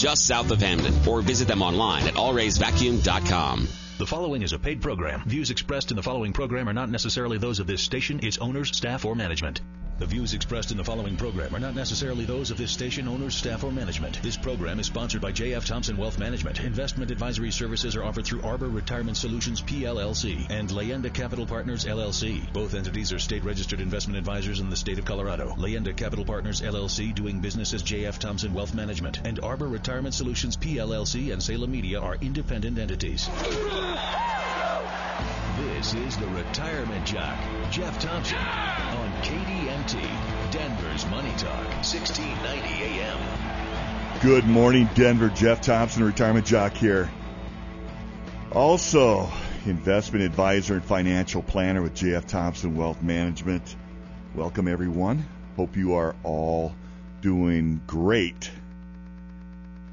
[0.00, 3.68] just south of Hamden, or visit them online at allraysvacuum.com.
[3.98, 5.24] The following is a paid program.
[5.26, 8.76] Views expressed in the following program are not necessarily those of this station, its owners,
[8.76, 9.60] staff, or management.
[9.98, 13.34] The views expressed in the following program are not necessarily those of this station, owners,
[13.34, 14.22] staff, or management.
[14.22, 15.64] This program is sponsored by J.F.
[15.64, 16.60] Thompson Wealth Management.
[16.60, 22.52] Investment advisory services are offered through Arbor Retirement Solutions PLLC and Leyenda Capital Partners LLC.
[22.52, 25.56] Both entities are state registered investment advisors in the state of Colorado.
[25.56, 28.20] Leyenda Capital Partners LLC doing business as J.F.
[28.20, 33.28] Thompson Wealth Management and Arbor Retirement Solutions PLLC and Salem Media are independent entities.
[35.58, 37.36] This is the Retirement Jock,
[37.72, 38.87] Jeff Thompson, on
[39.22, 44.20] KDMT, Denver's Money Talk, 1690 AM.
[44.20, 45.28] Good morning, Denver.
[45.28, 47.10] Jeff Thompson, Retirement Jock here.
[48.52, 49.28] Also,
[49.66, 53.76] investment advisor and financial planner with JF Thompson Wealth Management.
[54.34, 55.26] Welcome, everyone.
[55.56, 56.74] Hope you are all
[57.20, 58.50] doing great.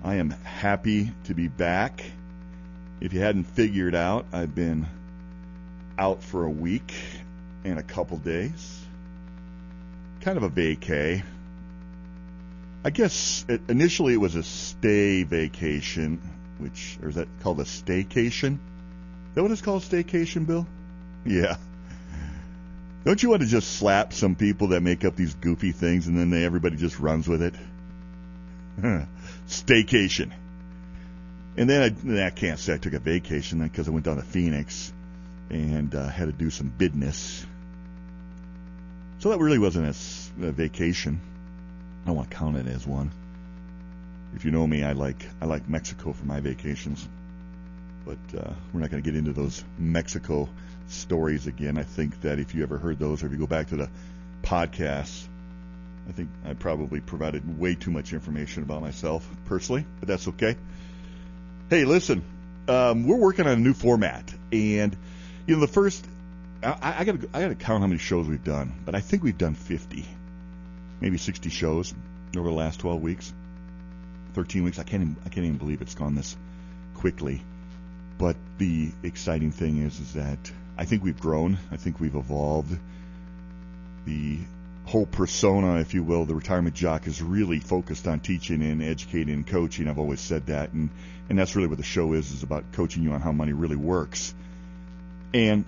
[0.03, 2.03] I am happy to be back.
[3.01, 4.85] If you hadn't figured out, I've been
[5.97, 6.93] out for a week
[7.63, 8.84] and a couple days.
[10.25, 11.23] Kind of a vacay.
[12.83, 16.19] I guess it, initially it was a stay vacation,
[16.57, 18.53] which, or is that called a staycation?
[18.53, 20.65] Is that what it's called, staycation, Bill?
[21.27, 21.57] Yeah.
[23.03, 26.17] Don't you want to just slap some people that make up these goofy things and
[26.17, 27.53] then they, everybody just runs with it?
[29.47, 30.31] Staycation.
[31.55, 34.23] And then I, I can't say I took a vacation because I went down to
[34.23, 34.91] Phoenix
[35.51, 37.45] and uh, had to do some business.
[39.25, 41.19] So that really wasn't a, a vacation.
[42.03, 43.09] I don't want to count it as one.
[44.35, 47.09] If you know me, I like I like Mexico for my vacations,
[48.05, 50.47] but uh, we're not going to get into those Mexico
[50.89, 51.79] stories again.
[51.79, 53.89] I think that if you ever heard those, or if you go back to the
[54.43, 55.25] podcasts,
[56.07, 60.55] I think I probably provided way too much information about myself personally, but that's okay.
[61.71, 62.21] Hey, listen,
[62.67, 64.95] um, we're working on a new format, and
[65.47, 66.05] you know the first
[66.63, 69.23] I, I got I got to count how many shows we've done, but I think
[69.23, 70.05] we've done 50,
[71.01, 71.93] maybe 60 shows
[72.35, 73.33] over the last 12 weeks,
[74.33, 74.79] 13 weeks.
[74.79, 76.35] I can't even, I can't even believe it's gone this
[76.95, 77.41] quickly.
[78.17, 80.39] But the exciting thing is, is that
[80.77, 81.57] I think we've grown.
[81.71, 82.77] I think we've evolved.
[84.05, 84.39] The
[84.85, 89.33] whole persona, if you will, the retirement jock is really focused on teaching and educating
[89.33, 89.87] and coaching.
[89.87, 90.89] I've always said that, and
[91.29, 93.75] and that's really what the show is is about coaching you on how money really
[93.75, 94.33] works.
[95.33, 95.65] And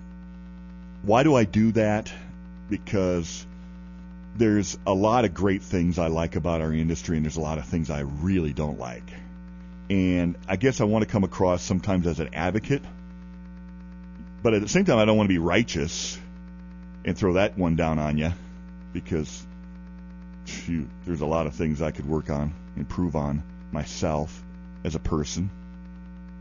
[1.02, 2.12] why do I do that?
[2.68, 3.46] Because
[4.36, 7.58] there's a lot of great things I like about our industry, and there's a lot
[7.58, 9.10] of things I really don't like.
[9.90, 12.82] And I guess I want to come across sometimes as an advocate,
[14.42, 16.18] but at the same time, I don't want to be righteous
[17.04, 18.32] and throw that one down on you
[18.92, 19.46] because
[21.04, 23.42] there's a lot of things I could work on, improve on
[23.72, 24.42] myself
[24.84, 25.50] as a person,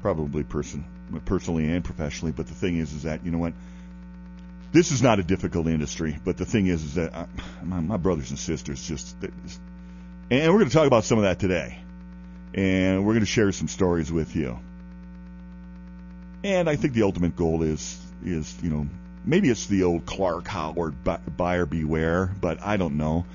[0.02, 0.86] probably person
[1.26, 2.34] personally and professionally.
[2.34, 3.54] But the thing is, is that you know what?
[4.72, 7.28] This is not a difficult industry, but the thing is, is that I,
[7.64, 9.16] my, my brothers and sisters just,
[10.30, 11.80] and we're going to talk about some of that today,
[12.54, 14.60] and we're going to share some stories with you.
[16.44, 18.88] And I think the ultimate goal is, is you know,
[19.26, 20.96] maybe it's the old Clark Howard
[21.38, 23.26] buyer beware, but I don't know.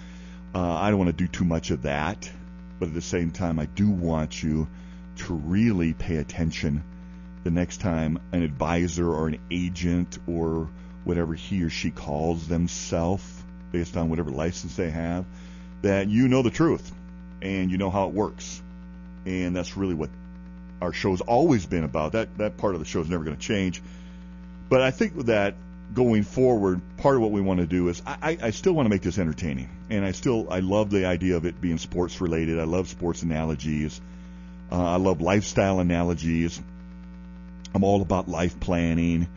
[0.55, 2.31] Uh, I don't want to do too much of that,
[2.79, 4.69] but at the same time, I do want you
[5.17, 6.85] to really pay attention
[7.43, 10.69] the next time an advisor or an agent or
[11.05, 13.25] whatever he or she calls themselves
[13.71, 15.25] based on whatever license they have,
[15.83, 16.93] that you know the truth
[17.41, 18.63] and you know how it works.
[19.25, 20.11] And that's really what
[20.81, 22.13] our show's always been about.
[22.13, 23.83] That that part of the show is never going to change.
[24.69, 25.55] But I think that
[25.95, 28.91] going forward, part of what we want to do is I, I still want to
[28.91, 32.59] make this entertaining, and I still I love the idea of it being sports related.
[32.59, 34.01] I love sports analogies.
[34.71, 36.61] Uh, I love lifestyle analogies.
[37.75, 39.29] I'm all about life planning,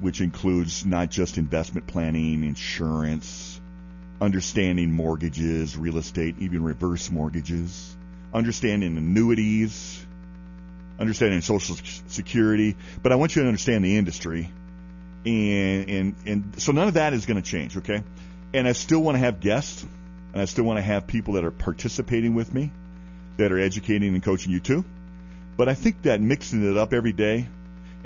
[0.00, 3.60] which includes not just investment planning, insurance,
[4.20, 7.96] understanding mortgages, real estate, even reverse mortgages,
[8.32, 10.04] understanding annuities,
[10.98, 11.76] understanding Social
[12.08, 12.76] Security.
[13.02, 14.50] But I want you to understand the industry,
[15.24, 18.02] and and and so none of that is going to change, okay?
[18.54, 19.84] And I still want to have guests,
[20.32, 22.72] and I still want to have people that are participating with me,
[23.36, 24.84] that are educating and coaching you too.
[25.56, 27.48] But I think that mixing it up every day,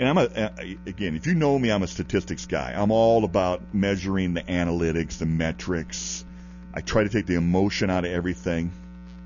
[0.03, 2.73] and I'm a, again, if you know me, I'm a statistics guy.
[2.75, 6.25] I'm all about measuring the analytics, the metrics.
[6.73, 8.73] I try to take the emotion out of everything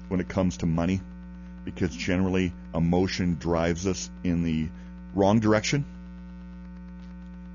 [0.08, 1.02] when it comes to money
[1.66, 4.68] because generally emotion drives us in the
[5.16, 5.84] wrong direction.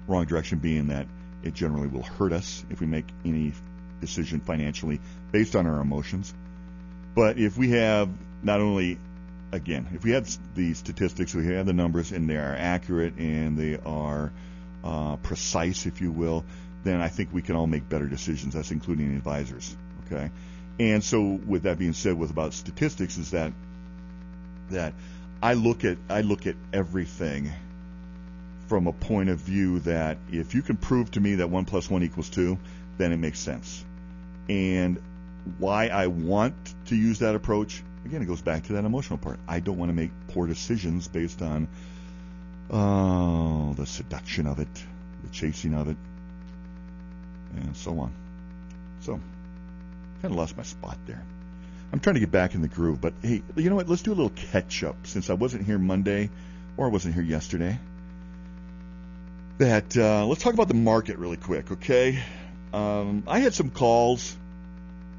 [0.09, 1.07] Wrong direction being that
[1.45, 3.53] it generally will hurt us if we make any
[4.01, 6.35] decision financially based on our emotions.
[7.15, 8.09] But if we have
[8.43, 8.99] not only
[9.53, 13.57] again, if we had the statistics, we have the numbers, and they are accurate and
[13.57, 14.33] they are
[14.83, 16.45] uh, precise, if you will,
[16.85, 18.55] then I think we can all make better decisions.
[18.55, 19.77] That's including advisors.
[20.07, 20.31] Okay,
[20.81, 23.53] and so with that being said, with about statistics, is that
[24.71, 24.95] that
[25.43, 27.53] I look at I look at everything
[28.69, 31.91] from a point of view that if you can prove to me that one plus
[31.91, 32.59] one equals two,
[32.97, 33.85] then it makes sense.
[34.49, 35.01] And
[35.59, 36.55] why I want
[36.87, 39.39] to use that approach, again, it goes back to that emotional part.
[39.47, 41.69] I don't want to make poor decisions based on
[42.71, 44.73] oh, the seduction of it,
[45.25, 45.97] the chasing of it,
[47.57, 48.13] and so on.
[49.01, 49.15] So,
[50.23, 51.23] kind of lost my spot there.
[51.93, 53.89] I'm trying to get back in the groove, but hey, you know what?
[53.89, 56.31] Let's do a little catch up since I wasn't here Monday
[56.77, 57.79] or I wasn't here yesterday.
[59.59, 62.23] That uh, let's talk about the market really quick, okay?
[62.73, 64.35] Um, I had some calls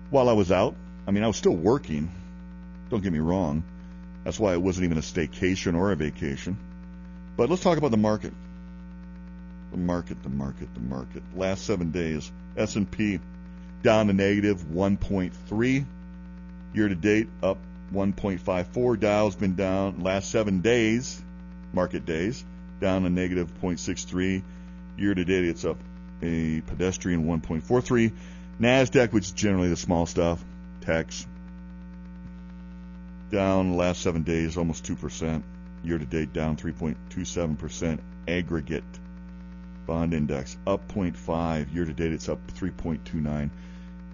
[0.09, 0.75] while I was out.
[1.07, 2.11] I mean, I was still working.
[2.93, 3.63] Don't get me wrong.
[4.23, 6.59] That's why it wasn't even a staycation or a vacation.
[7.35, 8.31] But let's talk about the market.
[9.71, 11.23] The market, the market, the market.
[11.35, 13.19] Last seven days, S&P
[13.81, 15.85] down to negative 1.3.
[16.75, 17.57] Year to date, up
[17.95, 18.99] 1.54.
[18.99, 21.19] Dow's been down last seven days,
[21.73, 22.45] market days,
[22.79, 24.43] down to negative 0.63.
[24.99, 25.77] Year to date, it's up
[26.21, 28.11] a pedestrian 1.43.
[28.61, 30.45] NASDAQ, which is generally the small stuff,
[30.81, 31.25] techs,
[33.33, 35.43] down last seven days, almost 2%.
[35.83, 37.99] Year to date, down 3.27%.
[38.27, 38.83] Aggregate
[39.85, 41.73] bond index up 0.5.
[41.73, 43.49] Year to date, it's up 3.29.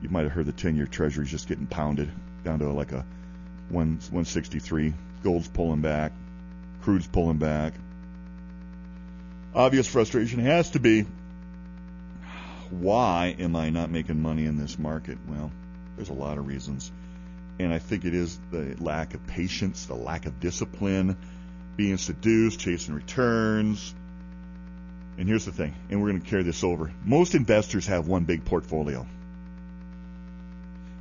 [0.02, 2.10] You might have heard the 10 year treasury is just getting pounded
[2.44, 3.06] down to like a
[3.70, 4.94] 1, 163.
[5.22, 6.14] Gold's pulling back.
[6.82, 7.74] Crude's pulling back.
[9.54, 11.06] Obvious frustration has to be
[12.70, 15.18] why am I not making money in this market?
[15.28, 15.52] Well,
[15.96, 16.92] there's a lot of reasons.
[17.60, 21.18] And I think it is the lack of patience, the lack of discipline,
[21.76, 23.94] being seduced, chasing returns.
[25.18, 26.94] And here's the thing, and we're going to carry this over.
[27.04, 29.06] Most investors have one big portfolio.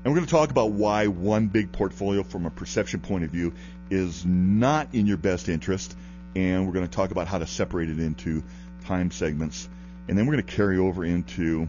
[0.05, 3.31] And we're going to talk about why one big portfolio from a perception point of
[3.31, 3.55] view
[3.91, 5.97] is not in your best interest.
[6.35, 8.43] And we're going to talk about how to separate it into
[8.85, 9.69] time segments
[10.09, 11.69] and then we're going to carry over into,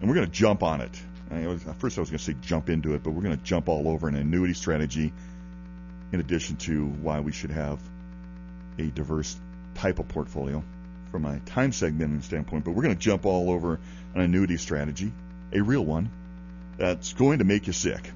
[0.00, 1.00] and we're going to jump on it.
[1.30, 3.36] I was, at first, I was going to say jump into it, but we're going
[3.36, 5.12] to jump all over an annuity strategy.
[6.12, 7.78] In addition to why we should have
[8.78, 9.38] a diverse
[9.74, 10.64] type of portfolio
[11.12, 13.78] from a time segment standpoint, but we're going to jump all over
[14.14, 15.12] an annuity strategy,
[15.52, 16.10] a real one
[16.78, 18.10] that's going to make you sick.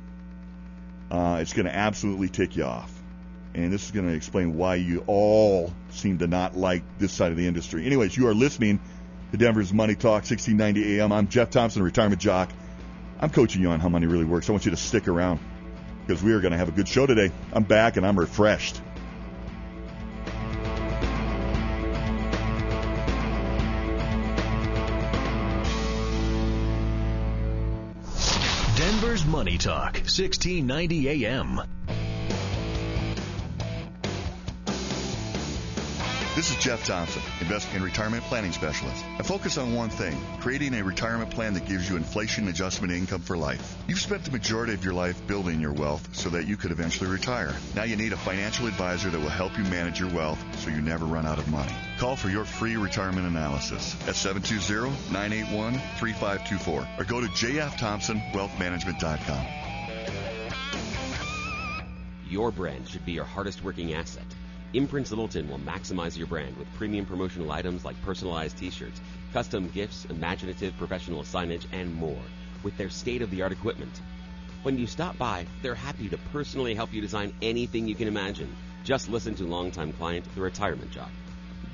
[1.10, 2.92] Uh, it's going to absolutely tick you off.
[3.54, 7.30] And this is going to explain why you all seem to not like this side
[7.30, 7.86] of the industry.
[7.86, 8.80] Anyways, you are listening
[9.30, 11.12] to Denver's Money Talk, 1690 AM.
[11.12, 12.50] I'm Jeff Thompson, retirement jock.
[13.20, 14.48] I'm coaching you on how money really works.
[14.48, 15.40] I want you to stick around
[16.06, 17.30] because we are going to have a good show today.
[17.52, 18.80] I'm back and I'm refreshed.
[28.76, 31.60] Denver's Money Talk, 1690 AM.
[36.34, 39.04] This is Jeff Thompson, investment and retirement planning specialist.
[39.20, 43.20] I focus on one thing, creating a retirement plan that gives you inflation adjustment income
[43.20, 43.76] for life.
[43.86, 47.08] You've spent the majority of your life building your wealth so that you could eventually
[47.08, 47.54] retire.
[47.76, 50.80] Now you need a financial advisor that will help you manage your wealth so you
[50.80, 51.70] never run out of money.
[51.98, 59.46] Call for your free retirement analysis at 720-981-3524 or go to jfthompsonwealthmanagement.com.
[62.28, 64.24] Your brand should be your hardest working asset.
[64.74, 69.00] Imprints Littleton will maximize your brand with premium promotional items like personalized t-shirts,
[69.32, 72.22] custom gifts, imaginative professional signage, and more
[72.64, 74.00] with their state-of-the-art equipment.
[74.64, 78.52] When you stop by, they're happy to personally help you design anything you can imagine.
[78.82, 81.10] Just listen to longtime client, The Retirement Jock.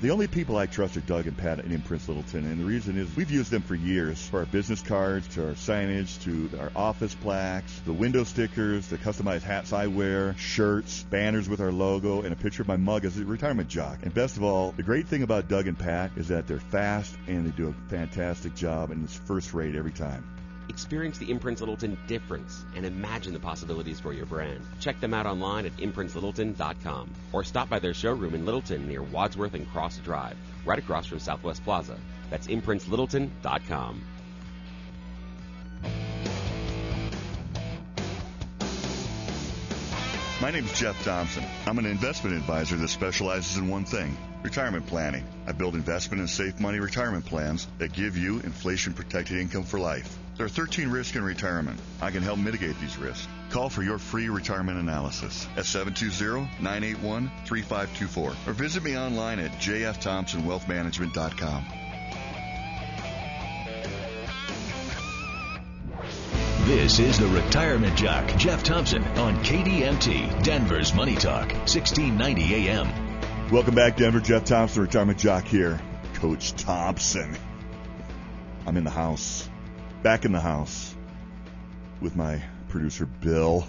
[0.01, 2.97] The only people I trust are Doug and Pat and Imprints Littleton, and the reason
[2.97, 6.71] is we've used them for years for our business cards, to our signage, to our
[6.75, 12.23] office plaques, the window stickers, the customized hats I wear, shirts, banners with our logo,
[12.23, 13.99] and a picture of my mug as a retirement jock.
[14.01, 17.15] And best of all, the great thing about Doug and Pat is that they're fast
[17.27, 20.27] and they do a fantastic job, and it's first rate every time.
[20.71, 24.61] Experience the Imprints Littleton difference and imagine the possibilities for your brand.
[24.79, 29.53] Check them out online at imprintslittleton.com or stop by their showroom in Littleton near Wadsworth
[29.53, 31.97] and Cross Drive, right across from Southwest Plaza.
[32.29, 34.01] That's imprintslittleton.com.
[40.41, 41.43] My name is Jeff Thompson.
[41.65, 45.27] I'm an investment advisor that specializes in one thing retirement planning.
[45.45, 49.79] I build investment and safe money retirement plans that give you inflation protected income for
[49.79, 50.17] life.
[50.37, 51.79] There are 13 risks in retirement.
[52.01, 53.27] I can help mitigate these risks.
[53.49, 61.65] Call for your free retirement analysis at 720-981-3524 or visit me online at jfthompsonwealthmanagement.com.
[66.65, 72.87] This is the Retirement Jock, Jeff Thompson, on KDMT, Denver's Money Talk, 1690 AM.
[73.51, 74.21] Welcome back, Denver.
[74.21, 75.81] Jeff Thompson, Retirement Jock here.
[76.13, 77.35] Coach Thompson.
[78.65, 79.49] I'm in the house,
[80.03, 80.95] back in the house
[82.01, 83.65] with my producer, Bill.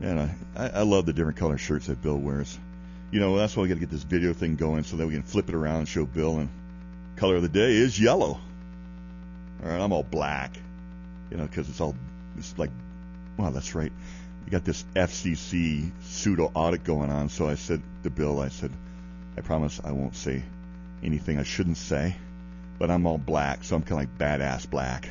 [0.00, 2.58] And I, I, love the different color shirts that Bill wears.
[3.12, 5.12] You know, that's why we got to get this video thing going so that we
[5.12, 6.38] can flip it around and show Bill.
[6.38, 6.48] And
[7.16, 8.40] color of the day is yellow.
[9.62, 10.56] All right, I'm all black
[11.32, 11.96] you know, because it's all
[12.36, 12.70] it's like,
[13.38, 13.90] well, that's right.
[14.44, 17.30] We got this FCC pseudo audit going on.
[17.30, 18.70] So I said to Bill, I said,
[19.38, 20.42] I promise I won't say
[21.02, 22.16] anything I shouldn't say,
[22.82, 25.08] but I'm all black, so I'm kind of like badass black.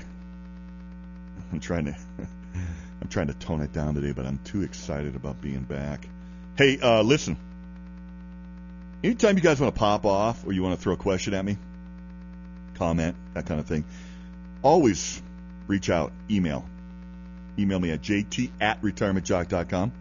[1.54, 1.96] I'm trying to,
[3.02, 6.06] I'm trying to tone it down today, but I'm too excited about being back.
[6.58, 7.38] Hey, uh, listen.
[9.02, 11.46] Anytime you guys want to pop off or you want to throw a question at
[11.46, 11.58] me,
[12.74, 13.86] comment, that kind of thing,
[14.62, 15.24] always
[15.68, 16.66] reach out, email.
[17.58, 19.94] Email me at jt at retirementjock.com.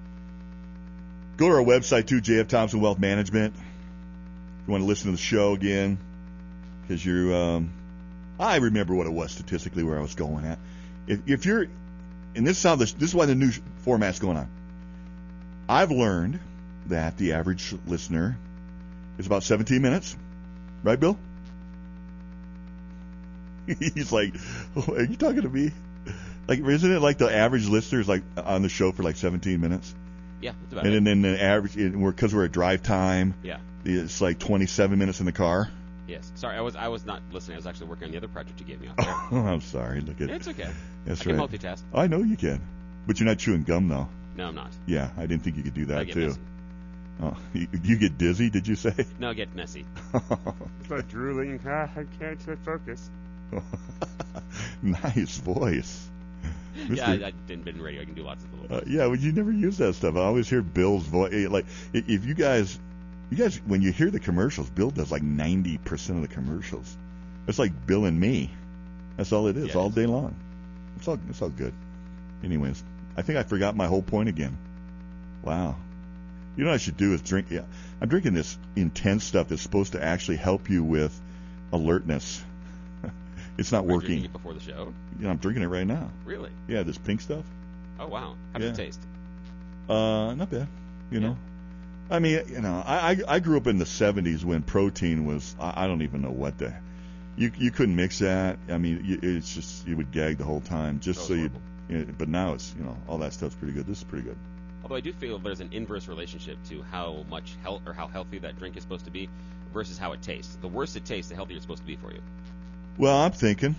[1.36, 3.54] Go to our website too, JF Thompson Wealth Management.
[3.54, 3.62] If
[4.66, 5.98] you want to listen to the show again,
[6.90, 7.72] because you're, um,
[8.40, 10.58] I remember what it was statistically where I was going at.
[11.06, 11.68] If, if you're,
[12.34, 13.52] and this is how this, this is why the new
[13.84, 14.48] format's going on.
[15.68, 16.40] I've learned
[16.86, 18.36] that the average listener
[19.18, 20.16] is about 17 minutes,
[20.82, 21.16] right, Bill?
[23.66, 24.34] He's like,
[24.74, 25.70] oh, "Are you talking to me?"
[26.48, 29.60] Like, isn't it like the average listener is like on the show for like 17
[29.60, 29.94] minutes?
[30.40, 31.04] Yeah, that's about and it.
[31.04, 33.34] then the average, because we're, we're at drive time.
[33.44, 35.70] Yeah, it's like 27 minutes in the car.
[36.10, 36.32] Yes.
[36.34, 37.54] Sorry, I was I was not listening.
[37.54, 38.88] I was actually working on the other project you gave me.
[38.88, 39.14] Out there.
[39.32, 40.00] oh, I'm sorry.
[40.00, 40.68] Look at it's okay.
[41.06, 41.38] That's I right.
[41.38, 41.82] can multitask.
[41.94, 42.60] I know you can,
[43.06, 44.08] but you're not chewing gum though.
[44.36, 44.72] No, I'm not.
[44.86, 46.26] Yeah, I didn't think you could do that I get too.
[46.28, 46.40] Messy.
[47.22, 48.50] Oh, you, you get dizzy?
[48.50, 48.94] Did you say?
[49.18, 49.84] No, I get messy.
[50.84, 51.60] Start drooling.
[51.66, 51.88] I
[52.18, 53.10] can't focus.
[54.82, 56.08] nice voice.
[56.88, 58.02] Yeah, I, I didn't been radio.
[58.02, 58.76] I can do lots of little.
[58.78, 60.16] Uh, yeah, well, you never use that stuff.
[60.16, 61.48] I always hear Bill's voice.
[61.48, 62.78] Like, if you guys,
[63.30, 66.96] you guys, when you hear the commercials, Bill does like ninety percent of the commercials.
[67.46, 68.50] It's like Bill and me.
[69.16, 70.34] That's all it is, Yeah, all day long.
[70.96, 71.72] It's all, it's all good.
[72.44, 72.82] Anyways,
[73.16, 74.56] I think I forgot my whole point again.
[75.42, 75.76] Wow.
[76.56, 77.46] You know what I should do is drink.
[77.50, 77.62] Yeah,
[78.00, 81.18] I'm drinking this intense stuff that's supposed to actually help you with
[81.72, 82.42] alertness.
[83.58, 84.08] it's not Were you working.
[84.08, 84.92] drinking it before the show.
[85.18, 86.10] Know, I'm drinking it right now.
[86.24, 86.50] Really?
[86.66, 87.44] Yeah, this pink stuff.
[87.98, 88.34] Oh wow.
[88.52, 88.68] How Yeah.
[88.68, 89.00] does it taste?
[89.88, 90.66] Uh, not bad.
[91.10, 91.36] You know,
[92.10, 95.54] I mean, you know, I, I I grew up in the '70s when protein was
[95.60, 96.74] I, I don't even know what the
[97.36, 98.58] you you couldn't mix that.
[98.68, 101.50] I mean, you, it's just you would gag the whole time just so you.
[101.88, 103.86] you But now it's you know all that stuff's pretty good.
[103.86, 104.36] This is pretty good.
[104.82, 108.38] Although I do feel there's an inverse relationship to how much health or how healthy
[108.40, 109.28] that drink is supposed to be
[109.72, 110.56] versus how it tastes.
[110.60, 112.20] The worse it tastes, the healthier it's supposed to be for you.
[112.98, 113.76] Well, I'm thinking,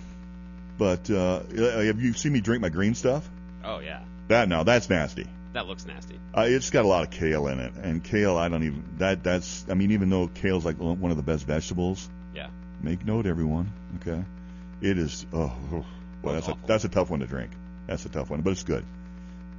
[0.77, 3.29] but uh, have you seen me drink my green stuff?
[3.63, 5.27] Oh yeah, That now that's nasty.
[5.53, 6.19] That looks nasty.
[6.35, 9.23] Uh, it's got a lot of kale in it, and kale I don't even that
[9.23, 12.47] that's I mean even though kale's like one of the best vegetables, Yeah.
[12.81, 13.71] Make note, everyone.
[13.97, 14.23] Okay,
[14.81, 15.25] it is.
[15.33, 15.85] Oh, oh,
[16.23, 17.51] well, that's a, that's a tough one to drink.
[17.87, 18.85] That's a tough one, but it's good.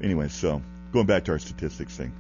[0.03, 2.13] Anyway, so going back to our statistics thing.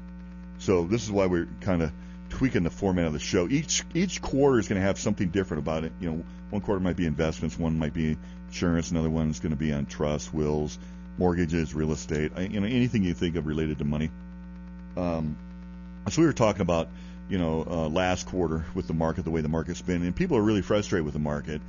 [0.58, 1.92] So this is why we're kind of
[2.28, 3.48] tweaking the format of the show.
[3.48, 5.92] Each each quarter is going to have something different about it.
[6.00, 8.16] You know, one quarter might be investments, one might be
[8.48, 10.78] insurance, another one is going to be on trust, wills,
[11.19, 14.11] mortgages, real estate, you know, anything you think of related to money.
[14.97, 15.37] Um,
[16.09, 16.88] so we were talking about,
[17.28, 20.37] you know, uh, last quarter with the market, the way the market's been, and people
[20.37, 21.61] are really frustrated with the market.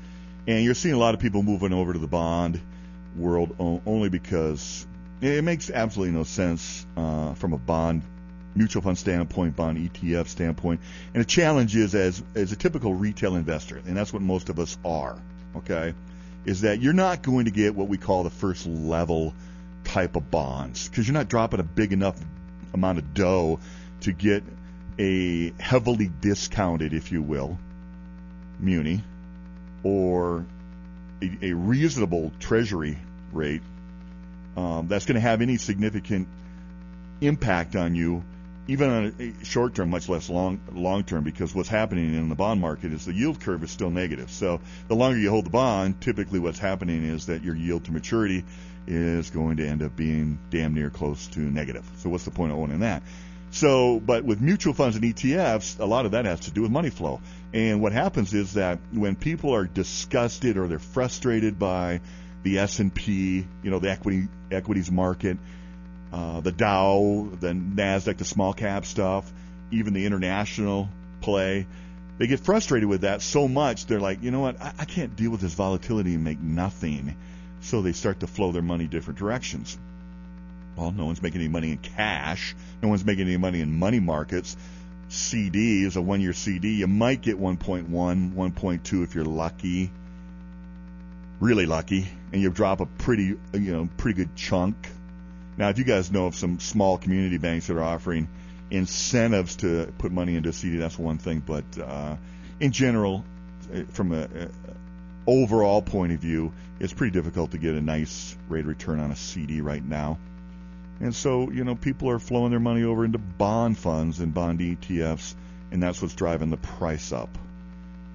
[0.48, 2.60] And you're seeing a lot of people moving over to the bond
[3.16, 4.86] world only because
[5.22, 8.02] it makes absolutely no sense uh, from a bond
[8.56, 10.82] mutual fund standpoint, bond ETF standpoint.
[11.14, 14.60] And the challenge is as as a typical retail investor, and that's what most of
[14.60, 15.18] us are.
[15.56, 15.94] Okay,
[16.46, 19.34] is that you're not going to get what we call the first level
[19.84, 22.20] type of bonds because you're not dropping a big enough
[22.74, 23.60] amount of dough
[24.02, 24.44] to get
[25.00, 27.58] a heavily discounted, if you will,
[28.60, 29.04] muni
[29.84, 30.46] or
[31.22, 32.98] a, a reasonable treasury
[33.32, 33.62] rate
[34.56, 36.28] um, that's going to have any significant
[37.22, 38.24] impact on you,
[38.68, 42.36] even on a short term, much less long long term, because what's happening in the
[42.36, 44.32] bond market is the yield curve is still negative.
[44.32, 47.92] So the longer you hold the bond, typically what's happening is that your yield to
[47.92, 48.46] maturity
[48.88, 51.90] is going to end up being damn near close to negative.
[51.98, 53.04] So what's the point of owning that?
[53.52, 56.72] So, but with mutual funds and ETFs, a lot of that has to do with
[56.72, 57.22] money flow.
[57.54, 62.02] And what happens is that when people are disgusted or they're frustrated by
[62.42, 65.38] the S&P, you know, the equity equities market,
[66.14, 69.32] uh, the Dow, the Nasdaq, the small cap stuff,
[69.72, 70.88] even the international
[71.22, 71.66] play,
[72.20, 75.16] they get frustrated with that so much they're like, you know what, I, I can't
[75.16, 77.16] deal with this volatility and make nothing.
[77.62, 79.76] So they start to flow their money different directions.
[80.76, 82.56] Well, no one's making any money in cash.
[82.84, 84.56] No one's making any money in money markets.
[85.10, 86.76] CD is a one year CD.
[86.76, 89.92] You might get 1.1, 1.2 if you're lucky.
[91.40, 92.08] Really lucky.
[92.32, 94.76] And you drop a pretty, you know, pretty good chunk.
[95.58, 98.28] Now, if you guys know of some small community banks that are offering
[98.72, 101.40] incentives to put money into a CD, that's one thing.
[101.46, 102.16] But uh,
[102.60, 103.24] in general,
[103.72, 104.48] eh, from a, a
[105.28, 109.12] overall point of view, it's pretty difficult to get a nice rate of return on
[109.12, 110.18] a CD right now.
[111.00, 114.60] And so, you know, people are flowing their money over into bond funds and bond
[114.60, 115.36] ETFs,
[115.72, 117.38] and that's what's driving the price up.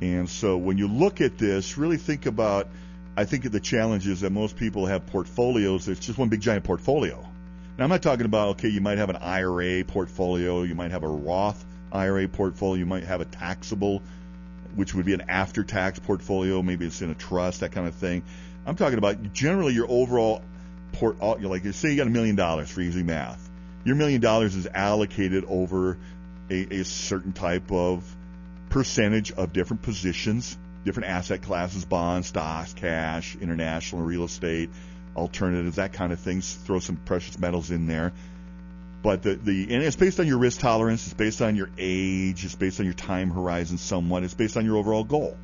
[0.01, 2.69] And so when you look at this, really think about,
[3.17, 5.89] I think the challenge is that most people have portfolios.
[5.89, 7.28] It's just one big giant portfolio.
[7.79, 11.05] Now, I'm not talking about, okay, you might have an IRA portfolio, you might have
[11.05, 14.03] a Roth IRA portfolio, you might have a taxable,
[14.75, 17.95] which would be an after tax portfolio, maybe it's in a trust, that kind of
[17.95, 18.25] thing.
[18.67, 20.43] I'm talking about generally your overall
[20.93, 23.49] port, like say you got a million dollars for easy math.
[23.85, 25.99] Your million dollars is allocated over
[26.51, 28.05] a, a certain type of
[28.71, 34.69] percentage of different positions, different asset classes, bonds, stocks, cash, international real estate,
[35.19, 36.55] alternatives, that kind of things.
[36.65, 38.13] Throw some precious metals in there.
[39.03, 42.45] But the, the and it's based on your risk tolerance, it's based on your age,
[42.45, 45.37] it's based on your time horizon somewhat, it's based on your overall goal.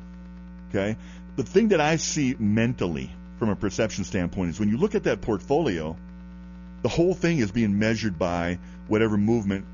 [0.69, 0.97] Okay?
[1.37, 5.03] The thing that I see mentally from a perception standpoint is when you look at
[5.03, 5.95] that portfolio,
[6.81, 9.65] the whole thing is being measured by whatever movement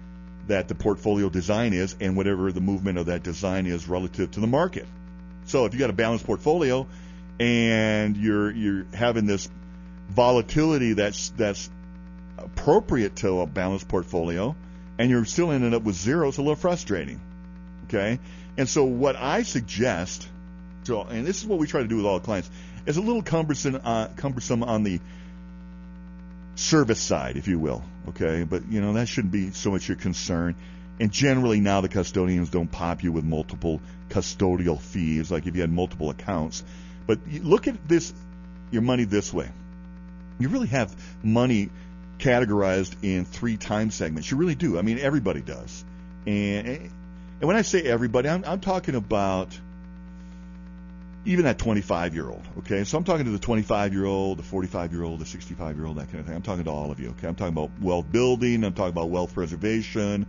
[0.48, 4.40] that the portfolio design is and whatever the movement of that design is relative to
[4.40, 4.86] the market.
[5.46, 6.88] So if you got a balanced portfolio
[7.40, 9.50] and you're you're having this
[10.12, 11.70] volatility that's that's
[12.38, 14.56] appropriate to a balanced portfolio
[14.98, 17.20] and you're still ending up with zero, it's a little frustrating.
[17.86, 18.20] Okay?
[18.58, 20.28] And so what I suggest
[20.84, 22.50] so and this is what we try to do with all clients
[22.86, 25.00] is a little cumbersome, uh, cumbersome on the
[26.56, 27.84] service side, if you will.
[28.10, 30.56] Okay, but you know that shouldn't be so much your concern.
[31.00, 35.62] And generally now the custodians don't pop you with multiple custodial fees, like if you
[35.62, 36.64] had multiple accounts.
[37.08, 38.14] But look at this,
[38.72, 39.50] your money this way.
[40.42, 41.70] You really have money
[42.20, 44.30] categorized in three time segments.
[44.30, 44.78] You really do.
[44.78, 45.84] I mean, everybody does.
[46.26, 49.58] And and when I say everybody, I'm, I'm talking about
[51.26, 52.44] even that 25 year old.
[52.60, 55.76] Okay, so I'm talking to the 25 year old, the 45 year old, the 65
[55.76, 56.36] year old, that kind of thing.
[56.36, 57.10] I'm talking to all of you.
[57.10, 58.64] Okay, I'm talking about wealth building.
[58.64, 60.26] I'm talking about wealth preservation.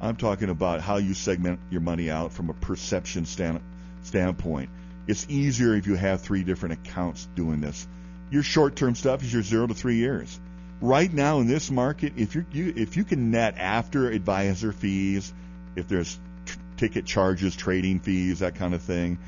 [0.00, 3.60] I'm talking about how you segment your money out from a perception stand,
[4.02, 4.70] standpoint.
[5.06, 7.86] It's easier if you have three different accounts doing this.
[8.30, 10.40] Your short-term stuff is your zero to three years.
[10.80, 15.32] Right now in this market, if you if you can net after advisor fees,
[15.76, 19.18] if there's t- ticket charges, trading fees, that kind of thing,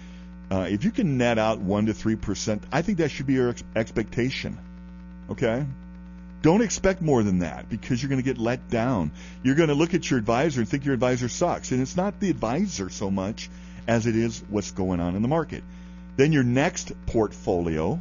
[0.50, 3.34] uh, if you can net out one to three percent, I think that should be
[3.34, 4.58] your ex- expectation.
[5.30, 5.64] Okay.
[6.42, 9.10] Don't expect more than that because you're going to get let down.
[9.42, 11.72] You're going to look at your advisor and think your advisor sucks.
[11.72, 13.50] And it's not the advisor so much
[13.88, 15.64] as it is what's going on in the market.
[16.16, 17.98] Then your next portfolio,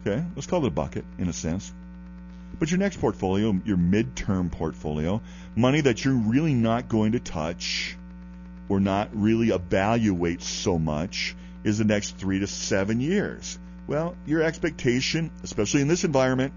[0.00, 1.72] okay, let's call it a bucket in a sense.
[2.58, 5.20] But your next portfolio, your midterm portfolio,
[5.54, 7.96] money that you're really not going to touch
[8.68, 13.58] or not really evaluate so much is the next three to seven years.
[13.86, 16.52] Well, your expectation, especially in this environment,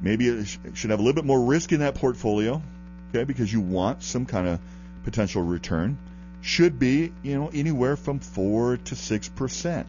[0.00, 2.62] maybe it should have a little bit more risk in that portfolio,
[3.10, 4.60] okay, because you want some kind of
[5.04, 5.98] potential return,
[6.40, 9.86] should be, you know, anywhere from 4 to 6%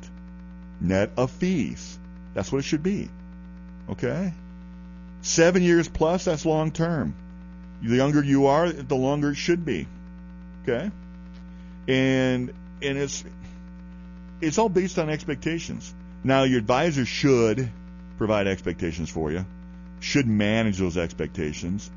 [0.81, 1.99] net of fees.
[2.39, 3.09] That's what it should be.
[3.89, 4.33] Okay?
[5.23, 7.13] Seven years plus, that's long term.
[7.81, 9.87] The younger you are, the longer it should be.
[10.63, 10.89] Okay?
[11.89, 13.25] And and it's
[14.39, 15.93] it's all based on expectations.
[16.23, 17.69] Now, your advisor should
[18.17, 19.45] provide expectations for you,
[19.99, 21.91] should manage those expectations.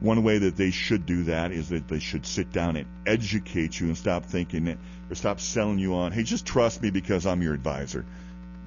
[0.00, 3.80] One way that they should do that is that they should sit down and educate
[3.80, 4.78] you and stop thinking it
[5.08, 8.04] or stop selling you on, hey, just trust me because I'm your advisor.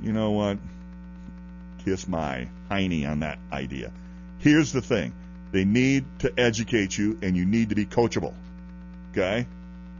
[0.02, 0.58] You know what?
[1.86, 3.92] Kiss my hiney on that idea.
[4.39, 5.13] Here's the thing
[5.52, 8.34] they need to educate you, and you need to be coachable.
[9.12, 9.48] Okay?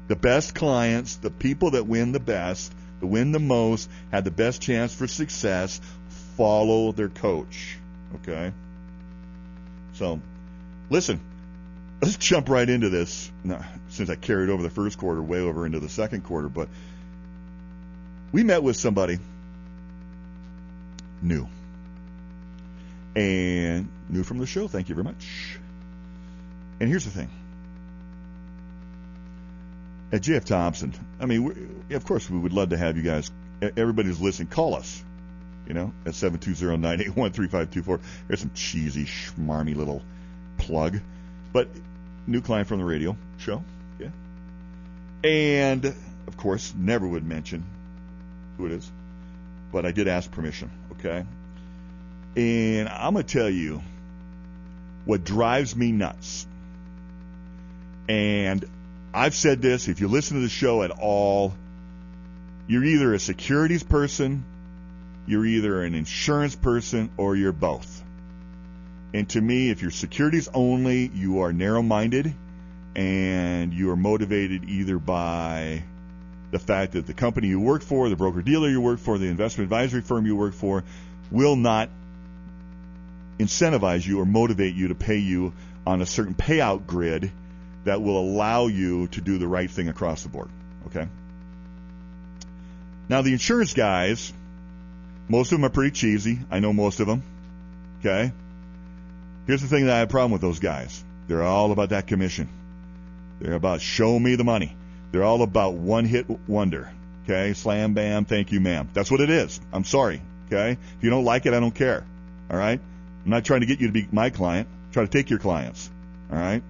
[0.08, 4.32] The best clients, the people that win the best, to win the most, had the
[4.32, 5.82] best chance for success,
[6.36, 7.78] follow their coach.
[8.16, 8.52] Okay?
[9.94, 10.22] So,
[10.90, 11.20] listen,
[12.02, 13.32] let's jump right into this.
[13.44, 16.70] Now, since I carried over the first quarter, way over into the second quarter, but
[18.32, 19.18] we met with somebody
[21.22, 21.48] new
[23.16, 24.68] and new from the show.
[24.68, 25.60] Thank you very much.
[26.80, 27.30] And here's the thing.
[30.12, 33.30] At JF Thompson, I mean, of course, we would love to have you guys,
[33.62, 35.04] everybody who's listening, call us,
[35.68, 38.00] you know, at 720-981-3524.
[38.28, 40.02] There's some cheesy, schmarmy little
[40.58, 41.00] plug.
[41.54, 41.68] But
[42.26, 43.64] new client from the radio show,
[44.00, 44.10] yeah.
[45.24, 47.64] And, of course, never would mention
[48.58, 48.92] who it is.
[49.72, 51.24] But I did ask permission, okay?
[52.36, 53.82] And I'm going to tell you
[55.06, 56.46] what drives me nuts.
[58.08, 58.66] And
[59.14, 61.54] I've said this if you listen to the show at all,
[62.68, 64.44] you're either a securities person,
[65.26, 68.04] you're either an insurance person, or you're both.
[69.14, 72.34] And to me, if you're securities only, you are narrow minded
[72.96, 75.84] and you are motivated either by
[76.52, 79.28] the fact that the company you work for, the broker dealer you work for, the
[79.28, 80.84] investment advisory firm you work for
[81.32, 81.90] will not
[83.40, 85.54] incentivize you or motivate you to pay you
[85.88, 87.32] on a certain payout grid
[87.86, 90.50] that will allow you to do the right thing across the board.
[90.88, 91.08] Okay?
[93.08, 94.32] Now, the insurance guys,
[95.28, 96.40] most of them are pretty cheesy.
[96.52, 97.24] I know most of them.
[98.00, 98.32] Okay?
[99.48, 101.04] Here's the thing that I have a problem with those guys.
[101.28, 102.50] They're all about that commission.
[103.40, 104.76] They're about show me the money.
[105.12, 106.92] They're all about one hit wonder.
[107.24, 107.54] Okay?
[107.54, 108.90] Slam bam, thank you, ma'am.
[108.94, 109.60] That's what it is.
[109.72, 110.22] I'm sorry.
[110.48, 110.72] Okay?
[110.98, 112.06] If you don't like it, I don't care.
[112.52, 112.80] All right?
[113.30, 114.68] I'm not trying to get you to be my client.
[114.88, 115.88] I'm trying to take your clients.
[116.32, 116.64] All right?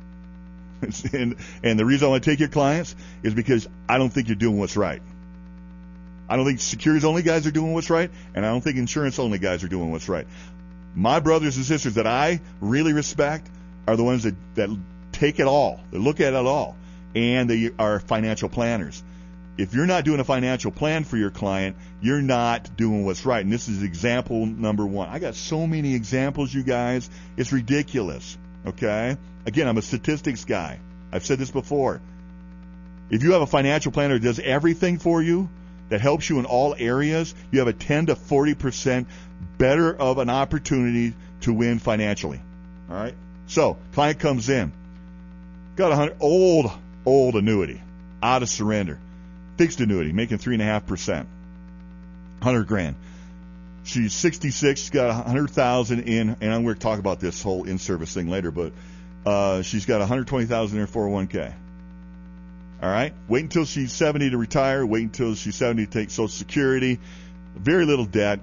[1.13, 4.27] and, and the reason I want to take your clients is because I don't think
[4.27, 5.01] you're doing what's right.
[6.27, 9.19] I don't think securities only guys are doing what's right, and I don't think insurance
[9.19, 10.27] only guys are doing what's right.
[10.95, 13.49] My brothers and sisters that I really respect
[13.87, 14.69] are the ones that, that
[15.13, 16.75] take it all, that look at it all,
[17.15, 19.01] and they are financial planners.
[19.59, 23.43] If you're not doing a financial plan for your client, you're not doing what's right.
[23.43, 25.09] And this is example number one.
[25.09, 27.09] I got so many examples, you guys.
[27.35, 28.37] It's ridiculous.
[28.65, 29.17] Okay?
[29.45, 30.79] Again, I'm a statistics guy.
[31.11, 31.99] I've said this before.
[33.09, 35.49] If you have a financial planner that does everything for you,
[35.89, 39.07] that helps you in all areas, you have a 10 to 40%
[39.57, 42.39] better of an opportunity to win financially.
[42.89, 43.15] All right?
[43.47, 44.71] So, client comes in,
[45.75, 46.71] got a hundred old,
[47.05, 47.81] old annuity,
[48.23, 48.99] out of surrender,
[49.59, 51.27] fixed annuity, making three and a half percent,
[52.41, 52.95] hundred grand.
[53.83, 54.79] She's 66.
[54.79, 58.13] She's got a hundred thousand in, and I'm going to talk about this whole in-service
[58.13, 58.51] thing later.
[58.51, 58.71] But
[59.25, 61.53] uh, she's got 120,000 in her 401k.
[62.81, 63.13] All right.
[63.27, 64.85] Wait until she's 70 to retire.
[64.85, 66.97] Wait until she's 70 to take Social Security.
[67.53, 68.39] Very little debt.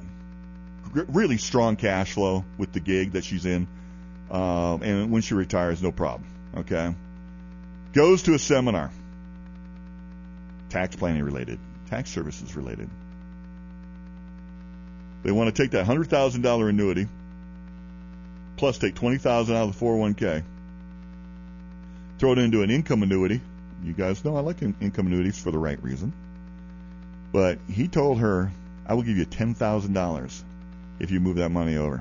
[0.92, 3.66] Really strong cash flow with the gig that she's in.
[4.30, 6.28] Um, and when she retires, no problem.
[6.58, 6.94] Okay.
[7.94, 8.90] Goes to a seminar.
[10.68, 12.90] Tax planning related, tax services related.
[15.22, 17.08] They want to take that hundred thousand dollar annuity,
[18.56, 20.42] plus take twenty thousand out of the 401k,
[22.18, 23.40] throw it into an income annuity.
[23.84, 26.12] You guys know I like income annuities for the right reason.
[27.32, 28.50] But he told her,
[28.86, 30.44] "I will give you ten thousand dollars
[30.98, 31.96] if you move that money over."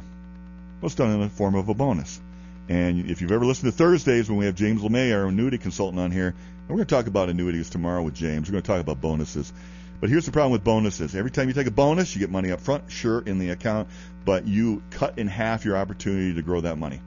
[0.82, 2.20] Well, it's done in the form of a bonus.
[2.68, 6.00] And if you've ever listened to Thursdays when we have James LeMay, our annuity consultant,
[6.00, 6.34] on here,
[6.68, 8.50] and we're going to talk about annuities tomorrow with James.
[8.50, 9.54] We're going to talk about bonuses.
[10.02, 11.16] But here's the problem with bonuses.
[11.16, 13.88] Every time you take a bonus, you get money up front, sure, in the account,
[14.26, 17.02] but you cut in half your opportunity to grow that money.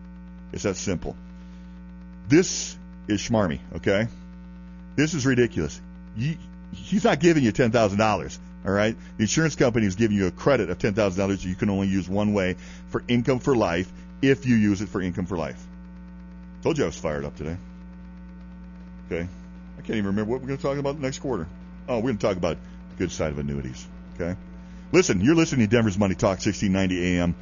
[0.52, 1.16] It's that simple.
[2.28, 4.06] This is schmarmy, okay?
[4.94, 5.80] This is ridiculous.
[6.72, 8.96] He's not giving you $10,000, all right?
[9.16, 12.32] The insurance company is giving you a credit of $10,000 you can only use one
[12.32, 12.56] way
[12.90, 13.90] for income for life
[14.22, 15.62] if you use it for income for life.
[16.62, 17.56] Told you I was fired up today.
[19.06, 19.28] Okay?
[19.78, 21.46] I can't even remember what we're going to talk about next quarter.
[21.88, 22.56] Oh, we're going to talk about
[22.90, 23.86] the good side of annuities.
[24.14, 24.36] Okay?
[24.90, 27.36] Listen, you're listening to Denver's Money Talk, 1690 AM.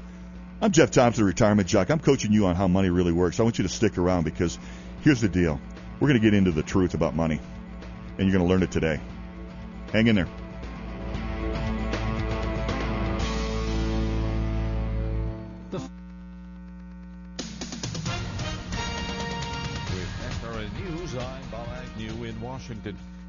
[0.61, 1.90] I'm Jeff Thompson, retirement jock.
[1.90, 3.40] I'm coaching you on how money really works.
[3.40, 4.59] I want you to stick around because
[5.03, 5.61] here's the deal.
[5.99, 7.40] We're going to get into the truth about money,
[8.18, 9.01] and you're going to learn it today.
[9.92, 10.29] Hang in there.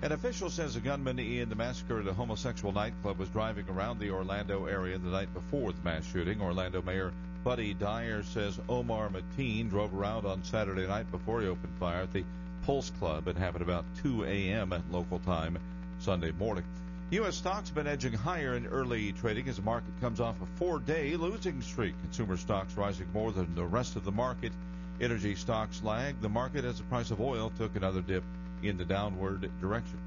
[0.08, 4.00] An official says a gunman in the massacre at a homosexual nightclub was driving around
[4.00, 6.42] the Orlando area the night before the mass shooting.
[6.42, 7.12] Orlando Mayor
[7.44, 12.14] Buddy Dyer says Omar Mateen drove around on Saturday night before he opened fire at
[12.14, 12.24] the
[12.66, 13.28] Pulse Club.
[13.28, 14.72] It happened about 2 a.m.
[14.72, 15.60] at local time
[16.00, 16.64] Sunday morning.
[17.10, 17.36] U.S.
[17.36, 21.18] stocks have been edging higher in early trading as the market comes off a four-day
[21.18, 22.02] losing streak.
[22.04, 24.54] Consumer stocks rising more than the rest of the market
[25.00, 28.24] Energy stocks lagged the market as the price of oil took another dip
[28.64, 29.98] in the downward direction.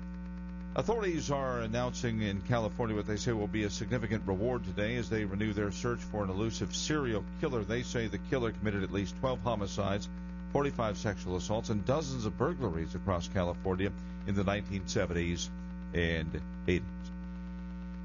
[0.77, 5.11] Authorities are announcing in California what they say will be a significant reward today as
[5.11, 7.65] they renew their search for an elusive serial killer.
[7.65, 10.09] They say the killer committed at least 12 homicides,
[10.53, 13.91] 45 sexual assaults, and dozens of burglaries across California
[14.29, 15.49] in the 1970s
[15.93, 16.83] and 80s.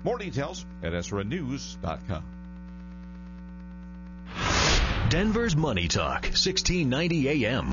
[0.04, 2.24] More details at SRNnews.com.
[5.10, 7.72] Denver's Money Talk, 1690 AM.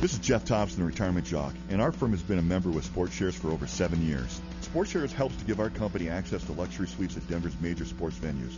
[0.00, 2.86] This is Jeff Thompson, the retirement jock, and our firm has been a member with
[2.86, 4.40] Sports Shares for over seven years.
[4.62, 8.16] Sports Shares helps to give our company access to luxury suites at Denver's major sports
[8.16, 8.56] venues,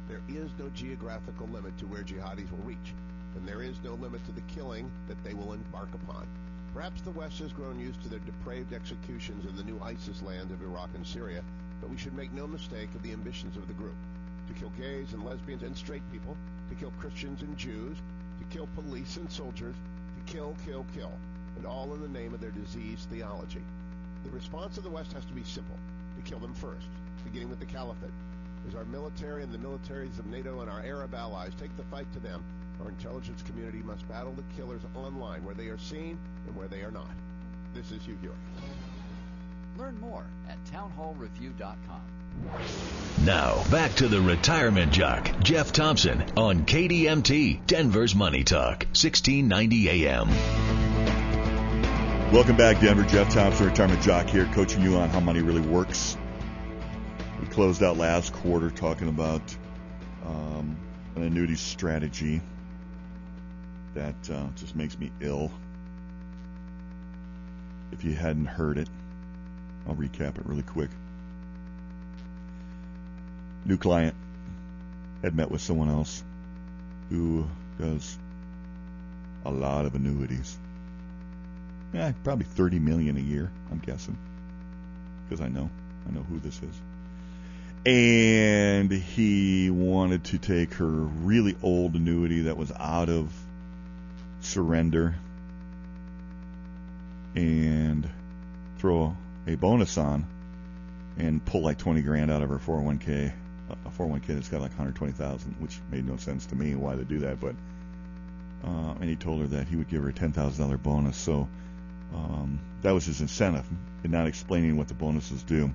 [0.07, 2.93] There is no geographical limit to where jihadis will reach,
[3.35, 6.27] and there is no limit to the killing that they will embark upon.
[6.73, 10.51] Perhaps the West has grown used to their depraved executions in the new ISIS land
[10.51, 11.43] of Iraq and Syria,
[11.81, 13.95] but we should make no mistake of the ambitions of the group.
[14.47, 16.37] To kill gays and lesbians and straight people,
[16.69, 17.97] to kill Christians and Jews,
[18.39, 19.75] to kill police and soldiers,
[20.17, 21.11] to kill, kill, kill,
[21.57, 23.61] and all in the name of their diseased theology.
[24.23, 25.75] The response of the West has to be simple
[26.15, 26.87] to kill them first,
[27.25, 28.11] beginning with the caliphate.
[28.67, 32.11] As our military and the militaries of NATO and our Arab allies take the fight
[32.13, 32.43] to them,
[32.81, 36.81] our intelligence community must battle the killers online where they are seen and where they
[36.81, 37.11] are not.
[37.73, 38.37] This is Hugh Hewitt.
[39.77, 42.01] Learn more at townhallreview.com.
[43.25, 50.72] Now, back to the retirement jock, Jeff Thompson, on KDMT, Denver's Money Talk, 1690 AM.
[52.33, 53.03] Welcome back, Denver.
[53.03, 56.17] Jeff Thompson, retirement jock here, coaching you on how money really works.
[57.39, 59.55] We closed out last quarter talking about
[60.25, 60.75] um,
[61.15, 62.41] an annuity strategy
[63.93, 65.51] that uh, just makes me ill.
[67.91, 68.89] If you hadn't heard it,
[69.87, 70.89] I'll recap it really quick.
[73.63, 74.15] New client
[75.21, 76.23] had met with someone else
[77.11, 77.45] who
[77.79, 78.17] does
[79.45, 80.57] a lot of annuities.
[81.93, 84.17] Yeah, probably 30 million a year, I'm guessing.
[85.29, 85.69] Because I know.
[86.07, 86.81] I know who this is.
[87.85, 93.31] And he wanted to take her really old annuity that was out of
[94.41, 95.15] surrender
[97.35, 98.09] and
[98.77, 99.15] throw
[99.47, 100.25] a bonus on
[101.17, 103.33] and pull like 20 grand out of her 401k.
[103.69, 107.19] A 401k that's got like 120,000, which made no sense to me why they do
[107.19, 107.55] that, but
[108.63, 111.17] uh, and he told her that he would give her a $10,000 bonus.
[111.17, 111.49] So
[112.13, 113.65] um, that was his incentive,
[114.03, 115.71] in not explaining what the bonuses do.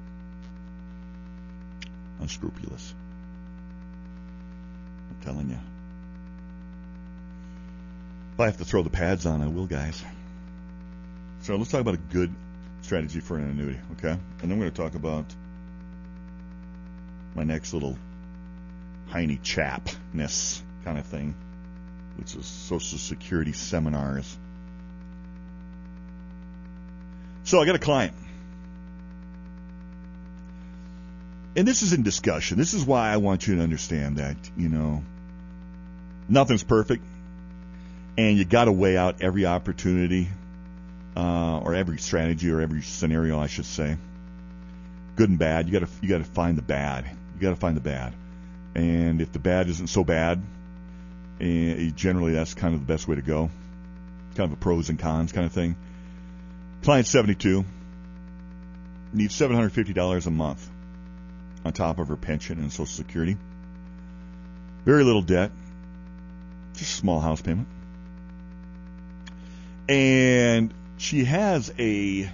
[2.21, 2.95] Unscrupulous.
[5.11, 5.59] I'm telling you.
[8.35, 10.03] If I have to throw the pads on, I will, guys.
[11.43, 12.33] So let's talk about a good
[12.83, 14.17] strategy for an annuity, okay?
[14.43, 15.25] And we're going to talk about
[17.35, 17.97] my next little
[19.09, 21.35] heiny chapness kind of thing,
[22.17, 24.37] which is Social Security seminars.
[27.45, 28.15] So I got a client.
[31.57, 32.57] And this is in discussion.
[32.57, 35.03] This is why I want you to understand that, you know,
[36.29, 37.05] nothing's perfect.
[38.17, 40.29] And you got to weigh out every opportunity,
[41.17, 43.97] uh, or every strategy, or every scenario, I should say.
[45.17, 45.67] Good and bad.
[45.67, 47.07] You got to you got to find the bad.
[47.35, 48.15] You got to find the bad.
[48.75, 50.41] And if the bad isn't so bad,
[51.41, 53.51] eh, generally that's kind of the best way to go.
[54.37, 55.75] Kind of a pros and cons kind of thing.
[56.83, 57.65] Client 72
[59.13, 60.71] needs $750 a month
[61.65, 63.37] on top of her pension and Social Security.
[64.85, 65.51] Very little debt,
[66.75, 67.69] just a small house payment.
[69.89, 72.31] And she has a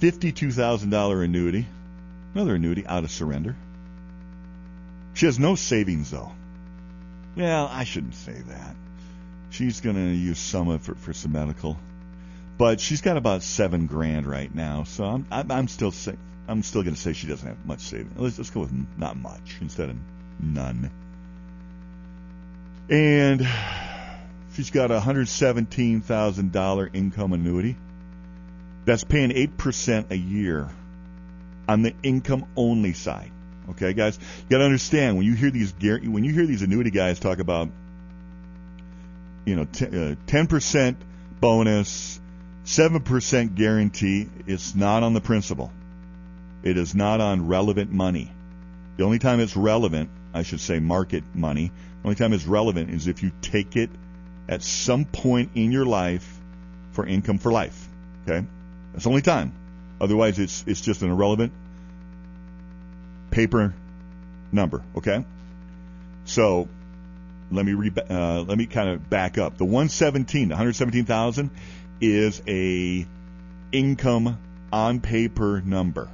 [0.00, 1.66] $52,000 annuity,
[2.34, 3.54] another annuity out of surrender.
[5.14, 6.32] She has no savings though.
[7.36, 8.74] Well, I shouldn't say that.
[9.50, 11.78] She's going to use some of it for, for some medical
[12.60, 14.84] but she's got about seven grand right now.
[14.84, 16.14] So I'm I'm, I'm still say,
[16.46, 18.12] I'm still going to say she doesn't have much saving.
[18.18, 19.96] Let's go with not much instead of
[20.38, 20.90] none.
[22.90, 23.48] And
[24.52, 27.78] she's got a hundred seventeen thousand dollar income annuity
[28.84, 30.68] that's paying eight percent a year
[31.66, 33.32] on the income only side.
[33.70, 36.90] Okay, guys, you got to understand when you hear these when you hear these annuity
[36.90, 37.70] guys talk about
[39.46, 40.98] you know uh, ten percent
[41.40, 42.19] bonus,
[42.70, 44.28] seven percent guarantee.
[44.46, 45.72] It's not on the principal.
[46.62, 48.30] It is not on relevant money.
[48.96, 51.72] The only time it's relevant, I should say, market money.
[52.02, 53.90] The only time it's relevant is if you take it
[54.48, 56.38] at some point in your life
[56.92, 57.88] for income for life.
[58.22, 58.46] Okay,
[58.92, 59.52] that's the only time.
[60.00, 61.52] Otherwise, it's it's just an irrelevant
[63.30, 63.74] paper
[64.52, 64.82] number.
[64.96, 65.24] Okay,
[66.24, 66.68] so
[67.50, 69.58] let me re- uh, let me kind of back up.
[69.58, 71.50] The 117, the 117,000
[72.00, 73.06] is a
[73.72, 74.38] income
[74.72, 76.08] on paper number.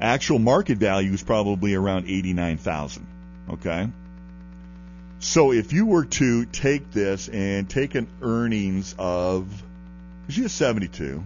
[0.00, 3.06] Actual market value is probably around 89,000.
[3.50, 3.88] Okay.
[5.18, 9.62] So if you were to take this and take an earnings of,
[10.28, 11.24] she has 72,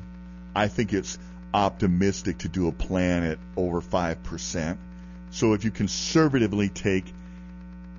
[0.54, 1.18] I think it's
[1.52, 4.76] optimistic to do a plan at over 5%.
[5.32, 7.04] So if you conservatively take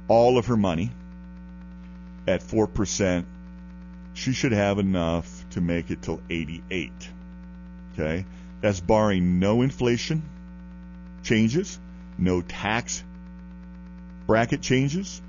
[0.07, 0.91] all of her money
[2.27, 3.25] at 4%,
[4.13, 6.91] she should have enough to make it till 88.
[7.93, 8.25] Okay?
[8.61, 10.23] That's barring no inflation
[11.23, 11.79] changes,
[12.17, 13.03] no tax
[14.27, 15.21] bracket changes,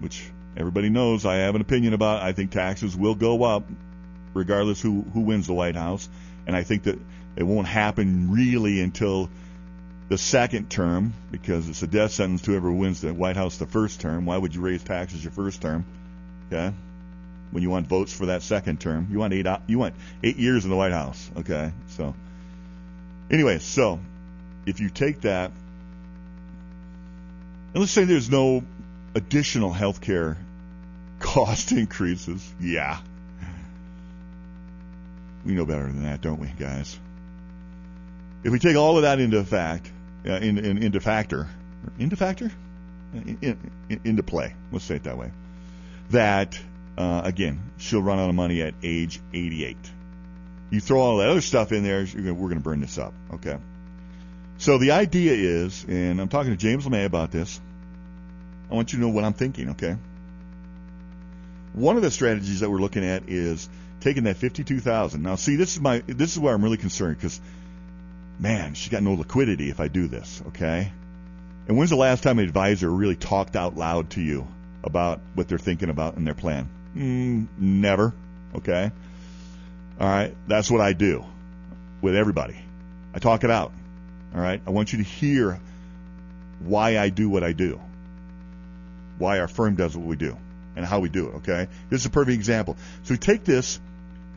[0.00, 2.22] which everybody knows I have an opinion about.
[2.22, 3.64] I think taxes will go up
[4.34, 6.08] regardless who, who wins the White House.
[6.46, 6.98] And I think that
[7.36, 9.30] it won't happen really until
[10.08, 13.66] the second term because it's a death sentence to whoever wins the White House the
[13.66, 14.26] first term.
[14.26, 15.84] Why would you raise taxes your first term?
[16.48, 16.74] Okay,
[17.52, 20.64] when you want votes for that second term, you want eight you want eight years
[20.64, 21.30] in the White House.
[21.36, 22.14] Okay, so
[23.30, 24.00] anyway, so
[24.66, 25.52] if you take that,
[27.74, 28.64] and let's say there's no
[29.14, 30.38] additional health care
[31.20, 32.98] cost increases, yeah.
[35.44, 36.98] We know better than that, don't we, guys?
[38.44, 39.90] If we take all of that into fact,
[40.26, 41.48] uh, in, in, into factor,
[41.98, 42.50] into factor,
[43.12, 43.58] in,
[44.04, 44.54] into play.
[44.70, 45.30] Let's say it that way.
[46.10, 46.58] That
[46.96, 49.76] uh, again, she'll run out of money at age 88.
[50.70, 53.12] You throw all that other stuff in there, gonna, we're going to burn this up.
[53.34, 53.58] Okay.
[54.58, 57.60] So the idea is, and I'm talking to James LeMay about this.
[58.70, 59.70] I want you to know what I'm thinking.
[59.70, 59.96] Okay.
[61.74, 63.68] One of the strategies that we're looking at is
[64.00, 65.22] taking that 52,000.
[65.22, 67.40] Now, see, this is my this is where I'm really concerned because
[68.38, 70.92] man, she's got no liquidity if I do this, okay?
[71.68, 74.46] And when's the last time an advisor really talked out loud to you
[74.82, 76.68] about what they're thinking about in their plan?
[76.96, 78.14] Mm, never,
[78.56, 78.90] okay?
[80.00, 81.24] All right, that's what I do
[82.00, 82.56] with everybody.
[83.14, 83.72] I talk it out,
[84.34, 84.60] all right?
[84.66, 85.60] I want you to hear
[86.60, 87.80] why I do what I do,
[89.18, 90.36] why our firm does what we do,
[90.76, 91.68] and how we do it, okay?
[91.90, 92.76] This is a perfect example.
[93.04, 93.80] So we take this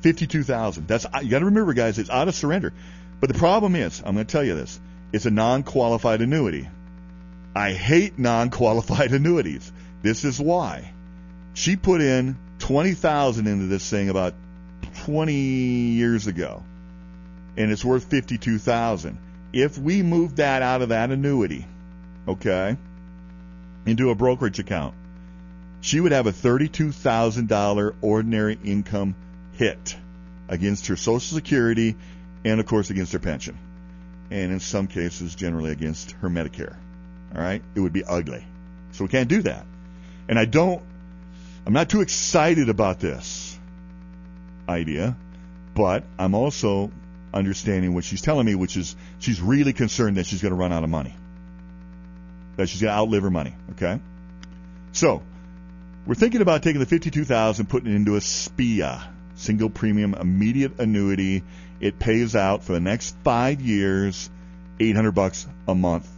[0.01, 0.87] 52,000.
[0.87, 2.73] That's you got to remember guys, it's out of surrender.
[3.19, 4.79] But the problem is, I'm going to tell you this,
[5.11, 6.69] it's a non-qualified annuity.
[7.55, 9.71] I hate non-qualified annuities.
[10.01, 10.91] This is why.
[11.53, 14.33] She put in 20,000 into this thing about
[15.03, 16.63] 20 years ago
[17.57, 19.17] and it's worth 52,000.
[19.53, 21.65] If we move that out of that annuity,
[22.27, 22.77] okay,
[23.85, 24.93] into a brokerage account,
[25.81, 29.15] she would have a $32,000 ordinary income
[29.53, 29.95] hit
[30.49, 31.95] against her Social Security
[32.43, 33.57] and of course against her pension,
[34.29, 36.75] and in some cases, generally against her Medicare.
[37.33, 38.45] All right, it would be ugly.
[38.91, 39.65] So we can't do that.
[40.27, 40.81] And I don't,
[41.65, 43.57] I'm not too excited about this
[44.69, 45.15] idea,
[45.73, 46.91] but I'm also
[47.33, 50.71] understanding what she's telling me, which is she's really concerned that she's going to run
[50.71, 51.15] out of money,
[52.57, 53.55] that she's going to outlive her money.
[53.71, 53.99] Okay,
[54.91, 55.23] so
[56.05, 59.03] we're thinking about taking the 52,000, putting it into a SPIA,
[59.35, 61.43] single premium immediate annuity
[61.79, 64.29] it pays out for the next five years,
[64.79, 66.09] 800 bucks a month.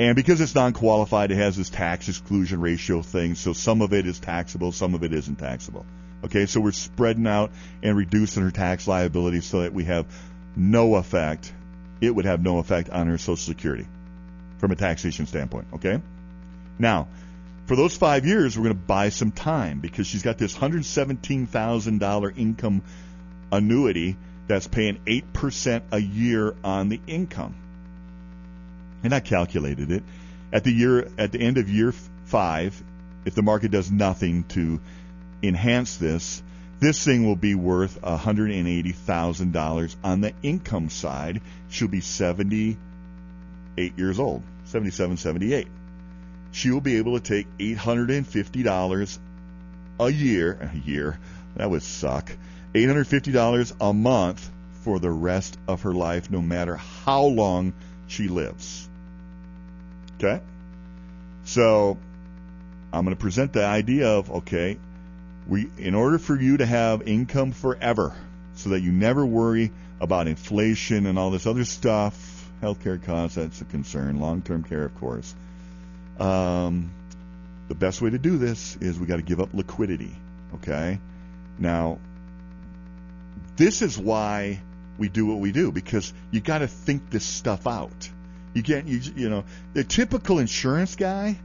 [0.00, 3.34] And because it's non-qualified, it has this tax exclusion ratio thing.
[3.34, 5.84] So some of it is taxable, some of it isn't taxable.
[6.24, 7.50] Okay, so we're spreading out
[7.82, 10.06] and reducing her tax liability so that we have
[10.56, 11.52] no effect.
[12.00, 13.86] It would have no effect on her Social Security
[14.56, 15.66] from a taxation standpoint.
[15.74, 16.00] Okay.
[16.78, 17.08] Now,
[17.66, 22.38] for those five years, we're going to buy some time because she's got this $117,000
[22.38, 22.82] income
[23.52, 24.16] annuity
[24.46, 27.54] that's paying 8% a year on the income.
[29.02, 30.02] And I calculated it.
[30.52, 31.92] At the year at the end of year
[32.26, 32.82] 5,
[33.24, 34.80] if the market does nothing to
[35.42, 36.42] enhance this,
[36.80, 41.42] This thing will be worth $180,000 on the income side.
[41.68, 42.78] She'll be 78
[43.98, 45.68] years old, 77, 78.
[46.52, 49.18] She will be able to take $850
[50.00, 51.18] a year, a year,
[51.56, 52.32] that would suck,
[52.74, 54.50] $850 a month
[54.82, 57.74] for the rest of her life, no matter how long
[58.08, 58.88] she lives.
[60.22, 60.42] Okay?
[61.44, 61.96] So,
[62.92, 64.78] I'm going to present the idea of okay,
[65.48, 68.14] we in order for you to have income forever,
[68.54, 73.60] so that you never worry about inflation and all this other stuff, healthcare costs that's
[73.60, 75.34] a concern, long-term care, of course.
[76.18, 76.90] Um,
[77.68, 80.14] the best way to do this is we got to give up liquidity.
[80.56, 80.98] Okay,
[81.58, 81.98] now
[83.56, 84.60] this is why
[84.98, 88.10] we do what we do because you got to think this stuff out.
[88.54, 89.44] You can't, you you know,
[89.74, 91.38] the typical insurance guy.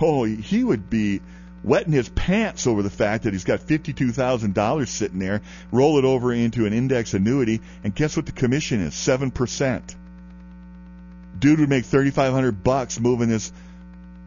[0.00, 1.20] Oh, he would be
[1.62, 6.32] wetting his pants over the fact that he's got $52,000 sitting there, roll it over
[6.32, 8.94] into an index annuity, and guess what the commission is?
[8.94, 9.94] 7%.
[11.38, 13.52] Dude would make 3500 bucks moving this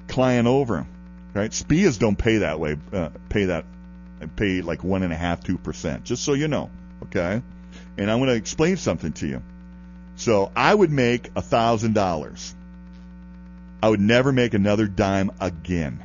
[0.08, 0.88] client over
[1.36, 1.52] right?
[1.52, 3.66] SPIAs don't pay that way, uh, pay that,
[4.36, 6.72] pay like one and a half, two percent, just so you know,
[7.04, 7.44] okay?
[7.98, 9.44] And I'm going to explain something to you.
[10.16, 12.56] So I would make a thousand dollars.
[13.84, 16.04] I would never make another dime again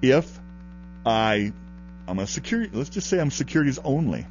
[0.00, 0.40] if
[1.06, 1.52] I
[2.08, 4.26] I'm a security let's just say I'm securities only.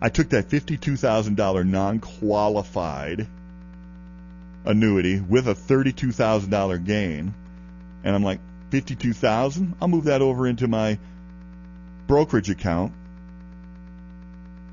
[0.00, 3.26] I took that $52,000 non-qualified
[4.64, 7.34] annuity with a $32,000 gain
[8.02, 10.98] and I'm like 52,000, I'll move that over into my
[12.06, 12.92] brokerage account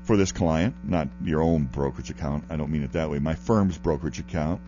[0.04, 2.44] for this client, not your own brokerage account.
[2.50, 3.18] I don't mean it that way.
[3.18, 4.60] My firm's brokerage account.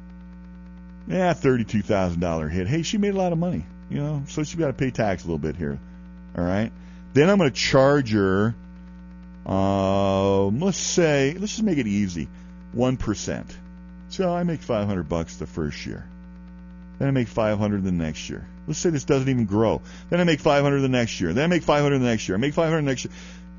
[1.07, 2.66] Yeah, $32,000 hit.
[2.66, 3.64] Hey, she made a lot of money
[3.95, 5.78] you know, so she's got to pay tax a little bit here.
[6.37, 6.72] All right.
[7.12, 8.55] Then I'm going to charge her.
[9.47, 12.28] Um, let's say, let's just make it easy,
[12.72, 13.57] one percent.
[14.09, 16.09] So I make 500 bucks the first year.
[16.99, 18.47] Then I make 500 the next year.
[18.66, 19.82] Let's say this doesn't even grow.
[20.09, 21.32] Then I make 500 the next year.
[21.32, 22.37] Then I make 500 the next year.
[22.37, 23.12] I make 500 the next year.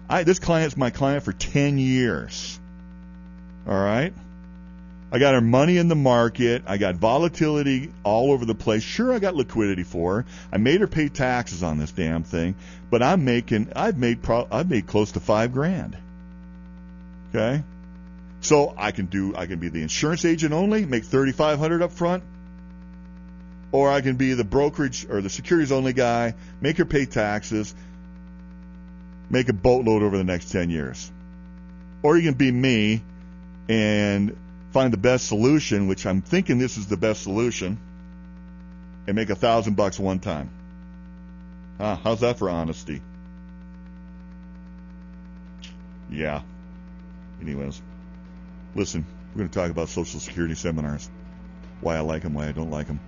[0.09, 2.59] I, this client's my client for 10 years.
[3.67, 4.13] All right.
[5.11, 6.63] I got her money in the market.
[6.67, 8.83] I got volatility all over the place.
[8.83, 10.25] Sure, I got liquidity for her.
[10.51, 12.55] I made her pay taxes on this damn thing,
[12.89, 15.95] but I'm making I've made pro, I've made close to five grand.
[17.29, 17.63] Okay,
[18.41, 21.81] so I can do I can be the insurance agent only, make thirty five hundred
[21.81, 22.23] up front,
[23.71, 27.73] or I can be the brokerage or the securities only guy, make her pay taxes,
[29.30, 31.11] make a boatload over the next ten years,
[32.03, 33.01] or you can be me
[33.67, 34.36] and
[34.71, 37.80] find the best solution, which I'm thinking this is the best solution,
[39.07, 40.49] and make a thousand bucks one time.
[41.78, 43.01] Huh, how's that for honesty?
[46.09, 46.41] Yeah.
[47.41, 47.82] Anyways,
[48.76, 51.09] listen, we're going to talk about Social Security seminars.
[51.82, 52.99] Why I like them, why I don't like them.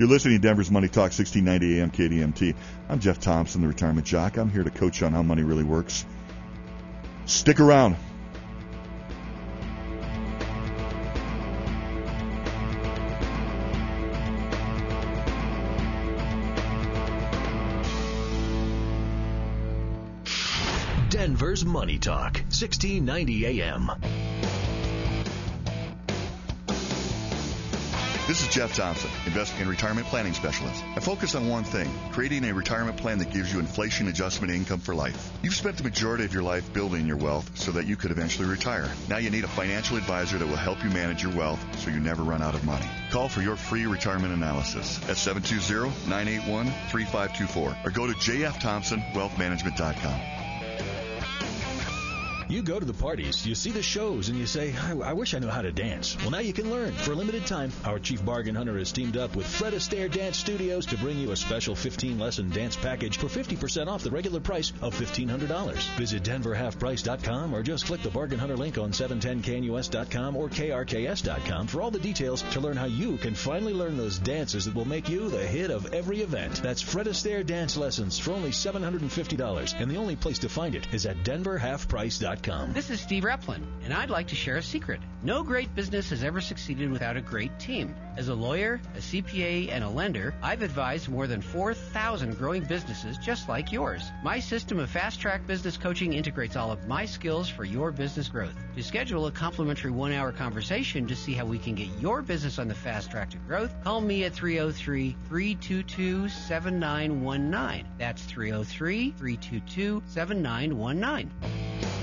[0.00, 2.54] You're listening to Denver's Money Talk, 1690 AM KDMT.
[2.88, 4.38] I'm Jeff Thompson, the retirement jock.
[4.38, 6.06] I'm here to coach on how money really works.
[7.26, 7.96] Stick around.
[21.10, 23.90] Denver's Money Talk, 1690 AM.
[28.30, 30.84] This is Jeff Thompson, investment and retirement planning specialist.
[30.94, 34.78] I focus on one thing, creating a retirement plan that gives you inflation adjustment income
[34.78, 35.32] for life.
[35.42, 38.46] You've spent the majority of your life building your wealth so that you could eventually
[38.46, 38.88] retire.
[39.08, 41.98] Now you need a financial advisor that will help you manage your wealth so you
[41.98, 42.86] never run out of money.
[43.10, 50.39] Call for your free retirement analysis at 720-981-3524 or go to jfthompsonwealthmanagement.com.
[52.50, 55.34] You go to the parties, you see the shows, and you say, I, I, wish
[55.34, 56.16] I knew how to dance.
[56.18, 56.90] Well, now you can learn.
[56.90, 60.36] For a limited time, our chief bargain hunter has teamed up with Fred Astaire Dance
[60.36, 64.40] Studios to bring you a special 15 lesson dance package for 50% off the regular
[64.40, 65.96] price of $1,500.
[65.96, 71.92] Visit denverhalfprice.com or just click the bargain hunter link on 710knus.com or krks.com for all
[71.92, 75.28] the details to learn how you can finally learn those dances that will make you
[75.28, 76.60] the hit of every event.
[76.64, 80.92] That's Fred Astaire Dance Lessons for only $750, and the only place to find it
[80.92, 82.39] is at denverhalfprice.com.
[82.72, 85.00] This is Steve Replin, and I'd like to share a secret.
[85.22, 87.94] No great business has ever succeeded without a great team.
[88.16, 93.18] As a lawyer, a CPA, and a lender, I've advised more than 4,000 growing businesses
[93.18, 94.10] just like yours.
[94.24, 98.28] My system of fast track business coaching integrates all of my skills for your business
[98.28, 98.54] growth.
[98.74, 102.58] To schedule a complimentary one hour conversation to see how we can get your business
[102.58, 107.86] on the fast track to growth, call me at 303 322 7919.
[107.98, 111.99] That's 303 322 7919.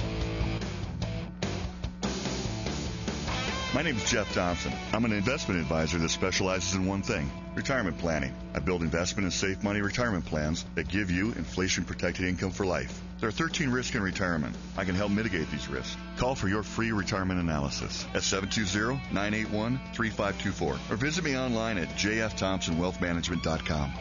[3.77, 4.73] My name is Jeff Thompson.
[4.91, 8.33] I'm an investment advisor that specializes in one thing retirement planning.
[8.55, 12.65] I build investment and safe money retirement plans that give you inflation protected income for
[12.65, 12.99] life.
[13.19, 14.55] There are 13 risks in retirement.
[14.77, 15.95] I can help mitigate these risks.
[16.17, 23.93] Call for your free retirement analysis at 720-981-3524 or visit me online at jfthompsonwealthmanagement.com.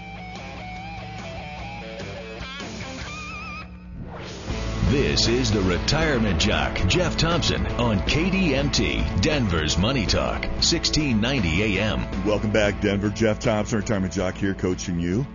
[4.91, 12.25] This is the Retirement Jock, Jeff Thompson, on KDMT, Denver's Money Talk, 1690 AM.
[12.25, 13.09] Welcome back, Denver.
[13.09, 15.27] Jeff Thompson, Retirement Jock here, coaching you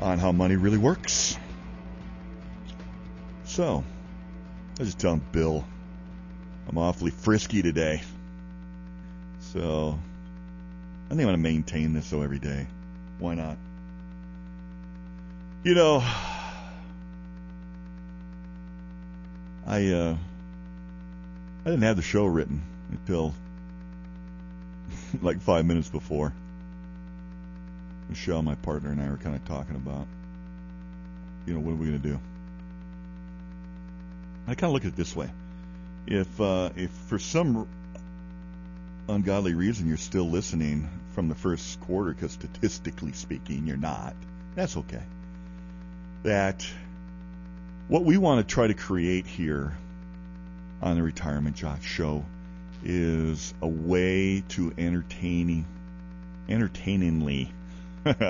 [0.00, 1.38] on how money really works.
[3.44, 3.82] So,
[4.76, 5.64] I was just telling Bill
[6.68, 8.02] I'm awfully frisky today.
[9.38, 9.98] So,
[11.06, 12.66] I think I'm going to maintain this so every day.
[13.18, 13.56] Why not?
[15.62, 16.04] You know,
[19.74, 20.16] I uh,
[21.64, 22.62] I didn't have the show written
[22.92, 23.34] until
[25.20, 26.32] like five minutes before.
[28.08, 30.06] Michelle, my partner, and I were kind of talking about,
[31.44, 32.20] you know, what are we going to do?
[34.46, 35.28] I kind of look at it this way:
[36.06, 37.66] if uh, if for some
[39.08, 44.14] ungodly reason you're still listening from the first quarter, because statistically speaking you're not,
[44.54, 45.02] that's okay.
[46.22, 46.64] That
[47.88, 49.76] what we want to try to create here
[50.80, 52.24] on the Retirement Jock Show
[52.82, 55.66] is a way to entertaining,
[56.48, 57.52] entertainingly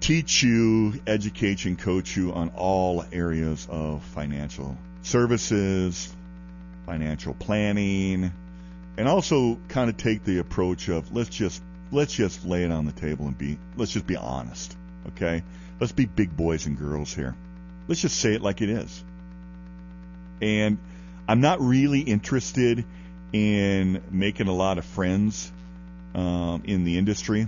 [0.00, 6.14] teach you, educate you, and coach you on all areas of financial services,
[6.86, 8.32] financial planning,
[8.96, 12.84] and also kind of take the approach of let's just let's just lay it on
[12.84, 14.76] the table and be let's just be honest,
[15.08, 15.42] okay?
[15.80, 17.34] Let's be big boys and girls here.
[17.88, 19.04] Let's just say it like it is.
[20.40, 20.78] And
[21.28, 22.84] I'm not really interested
[23.32, 25.50] in making a lot of friends
[26.14, 27.46] um, in the industry.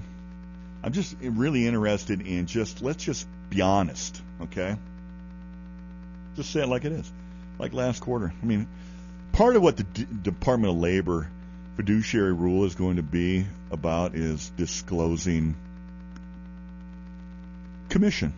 [0.82, 4.76] I'm just really interested in just let's just be honest, okay?
[6.36, 7.10] Just say it like it is,
[7.58, 8.32] like last quarter.
[8.42, 8.66] I mean,
[9.32, 11.28] part of what the D- Department of Labor
[11.76, 15.56] fiduciary rule is going to be about is disclosing
[17.88, 18.32] commission.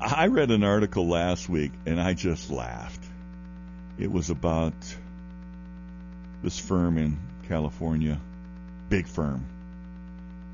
[0.00, 3.02] I read an article last week and I just laughed.
[3.98, 4.74] It was about
[6.42, 7.18] this firm in
[7.48, 8.20] California,
[8.88, 9.46] big firm,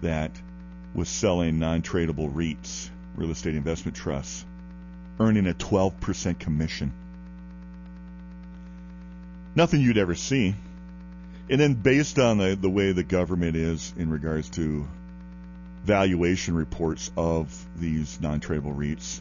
[0.03, 0.31] that
[0.95, 4.45] was selling non tradable REITs, real estate investment trusts,
[5.19, 6.93] earning a 12% commission.
[9.55, 10.55] Nothing you'd ever see.
[11.49, 14.87] And then, based on the, the way the government is in regards to
[15.85, 19.21] valuation reports of these non tradable REITs,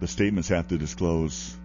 [0.00, 1.56] the statements have to disclose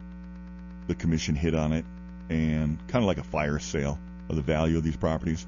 [0.87, 1.85] the commission hit on it
[2.29, 5.45] and kind of like a fire sale of the value of these properties.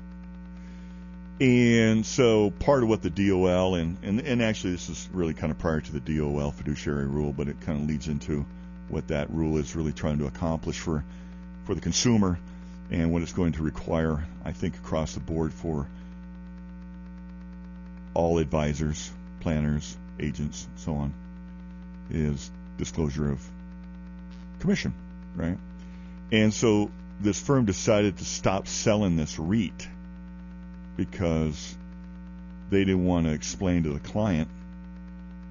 [1.39, 5.51] And so part of what the DOL and, and, and actually this is really kind
[5.51, 8.45] of prior to the DOL fiduciary rule, but it kind of leads into
[8.89, 11.03] what that rule is really trying to accomplish for
[11.65, 12.37] for the consumer
[12.91, 15.87] and what it's going to require, I think, across the board for
[18.13, 21.13] all advisors, planners, agents, and so on,
[22.11, 23.41] is disclosure of
[24.59, 24.93] commission,
[25.35, 25.57] right?
[26.31, 29.87] And so this firm decided to stop selling this REIT
[30.97, 31.75] because
[32.69, 34.49] they didn't want to explain to the client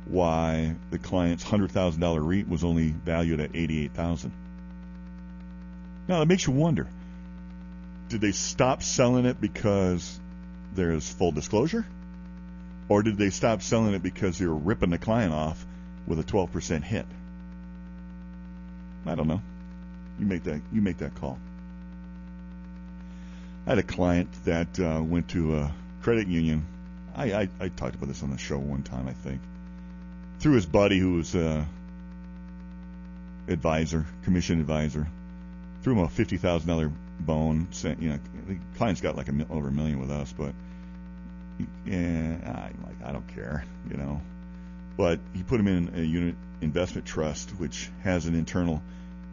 [0.06, 4.32] why the client's hundred thousand dollar REIT was only valued at eighty eight thousand.
[6.08, 6.88] Now that makes you wonder:
[8.08, 10.18] Did they stop selling it because
[10.74, 11.86] there's full disclosure,
[12.88, 15.64] or did they stop selling it because they were ripping the client off
[16.06, 17.06] with a twelve percent hit?
[19.06, 19.42] I don't know.
[20.18, 20.60] You make that.
[20.72, 21.38] You make that call.
[23.66, 25.72] I had a client that uh, went to a
[26.02, 26.66] credit union.
[27.14, 29.40] I, I, I talked about this on the show one time, I think.
[30.40, 31.66] Through his buddy, who was a
[33.48, 35.06] advisor, commission advisor,
[35.82, 36.90] threw him a fifty thousand dollar
[37.20, 37.68] bone.
[37.70, 40.52] Sent you know, the client's got like a over a million with us, but
[41.86, 44.20] yeah, I like I don't care, you know.
[44.96, 48.82] But he put him in a unit investment trust, which has an internal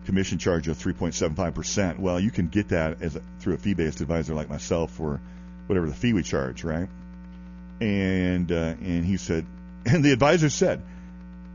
[0.05, 1.99] commission charge of 3.75%.
[1.99, 5.20] Well, you can get that as a, through a fee-based advisor like myself for
[5.68, 6.89] whatever the fee we charge, right?
[7.80, 9.45] And uh, and he said,
[9.86, 10.82] and the advisor said,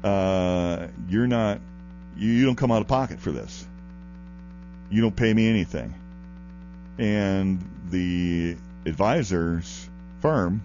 [0.03, 1.61] uh, "You're not,
[2.17, 3.67] you, you don't come out of pocket for this.
[4.91, 5.95] You don't pay me anything."
[6.97, 9.89] And the advisor's
[10.21, 10.63] firm,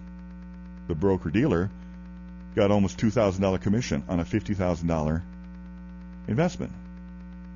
[0.86, 1.70] the broker dealer,
[2.54, 5.22] got almost two thousand dollar commission on a fifty thousand dollar
[6.28, 6.72] investment.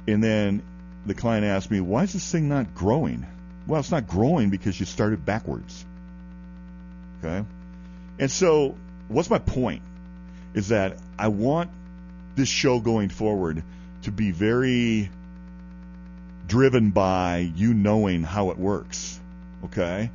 [0.07, 0.63] And then
[1.07, 3.27] the client asked me, "Why is this thing not growing?"
[3.67, 5.85] Well, it's not growing because you started backwards.
[7.19, 7.47] Okay,
[8.19, 8.77] and so
[9.09, 9.83] what's my point?
[10.53, 11.71] Is that I want
[12.37, 13.63] this show going forward
[14.03, 15.11] to be very
[16.47, 19.19] driven by you knowing how it works.
[19.65, 20.11] Okay,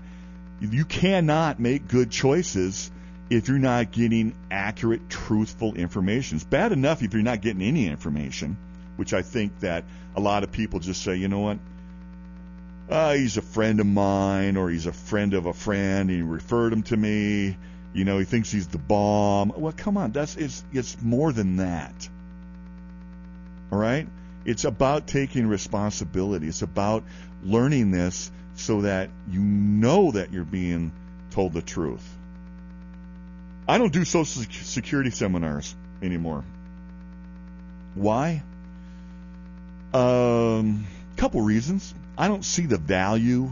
[0.62, 2.92] you cannot make good choices
[3.30, 6.38] if you're not getting accurate, truthful information.
[6.38, 8.58] It's bad enough if you're not getting any information,
[8.96, 9.84] which I think that
[10.16, 11.60] a lot of people just say, you know what?
[12.90, 16.24] Uh, he's a friend of mine, or he's a friend of a friend, and he
[16.24, 17.56] referred him to me.
[17.94, 19.54] You know, he thinks he's the bomb.
[19.56, 22.10] Well, come on, that's it's it's more than that.
[23.72, 24.08] All right?
[24.44, 26.48] It's about taking responsibility.
[26.48, 27.04] It's about
[27.44, 30.92] learning this so that you know that you're being
[31.30, 32.18] told the truth.
[33.70, 36.44] I don't do Social Security seminars anymore.
[37.94, 38.42] Why?
[39.94, 41.94] Um, couple reasons.
[42.18, 43.52] I don't see the value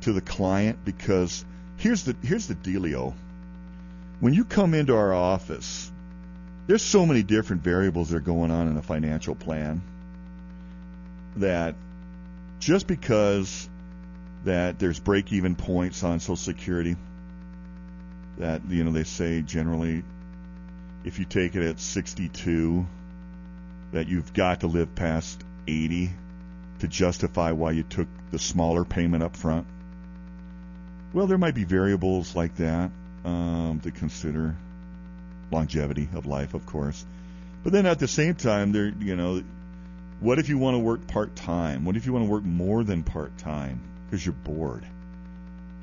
[0.00, 1.44] to the client because
[1.76, 3.12] here's the here's the dealio.
[4.20, 5.92] When you come into our office,
[6.66, 9.82] there's so many different variables that are going on in a financial plan
[11.36, 11.74] that
[12.58, 13.68] just because
[14.44, 16.96] that there's break even points on Social Security
[18.38, 20.02] that you know they say generally
[21.04, 22.86] if you take it at 62
[23.92, 26.10] that you've got to live past 80
[26.80, 29.66] to justify why you took the smaller payment up front.
[31.12, 32.90] Well, there might be variables like that
[33.24, 34.56] um, to consider.
[35.50, 37.06] Longevity of life, of course.
[37.62, 39.42] But then at the same time, there, you know,
[40.20, 41.84] what if you want to work part time?
[41.84, 44.84] What if you want to work more than part time because you're bored?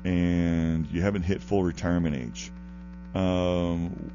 [0.04, 2.52] And you haven't hit full retirement age.
[3.14, 4.10] Um,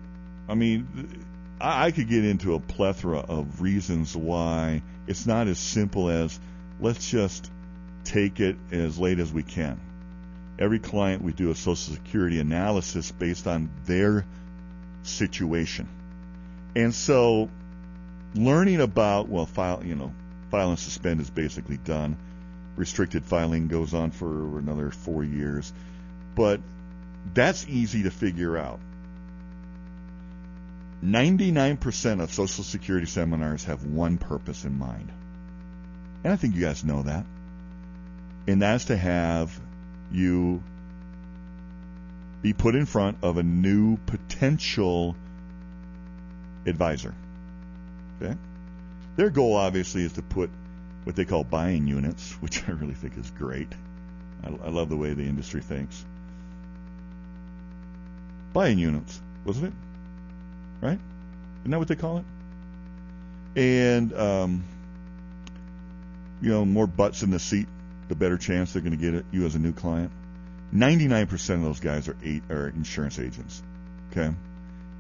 [0.48, 1.26] I mean,
[1.60, 6.40] I, I could get into a plethora of reasons why it's not as simple as
[6.80, 7.52] let's just
[8.04, 9.80] take it as late as we can.
[10.60, 14.26] Every client we do a Social Security analysis based on their
[15.04, 15.88] situation.
[16.76, 17.50] And so
[18.36, 20.14] learning about, well, file, you know,
[20.52, 22.18] file and suspend is basically done
[22.80, 25.72] restricted filing goes on for another four years.
[26.34, 26.62] But
[27.34, 28.80] that's easy to figure out.
[31.04, 35.12] 99% of Social Security seminars have one purpose in mind.
[36.24, 37.26] And I think you guys know that.
[38.48, 39.60] And that's to have
[40.10, 40.64] you
[42.42, 45.18] be put in front of a new potential
[46.66, 47.14] advisor.
[48.22, 48.38] Okay?
[49.18, 50.50] Their goal obviously is to put
[51.10, 53.68] what they call buying units, which I really think is great.
[54.44, 56.06] I, I love the way the industry thinks.
[58.54, 59.74] Buying units, wasn't it?
[60.86, 61.00] Right?
[61.62, 62.26] Isn't that what they call it?
[63.56, 64.64] And, um,
[66.44, 67.68] you know, more butts in the seat,
[68.08, 70.12] the better chance they're going to get it, you as a new client.
[70.74, 73.64] 99% of those guys are, eight, are insurance agents.
[74.12, 74.32] Okay?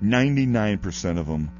[0.03, 1.51] 99% of them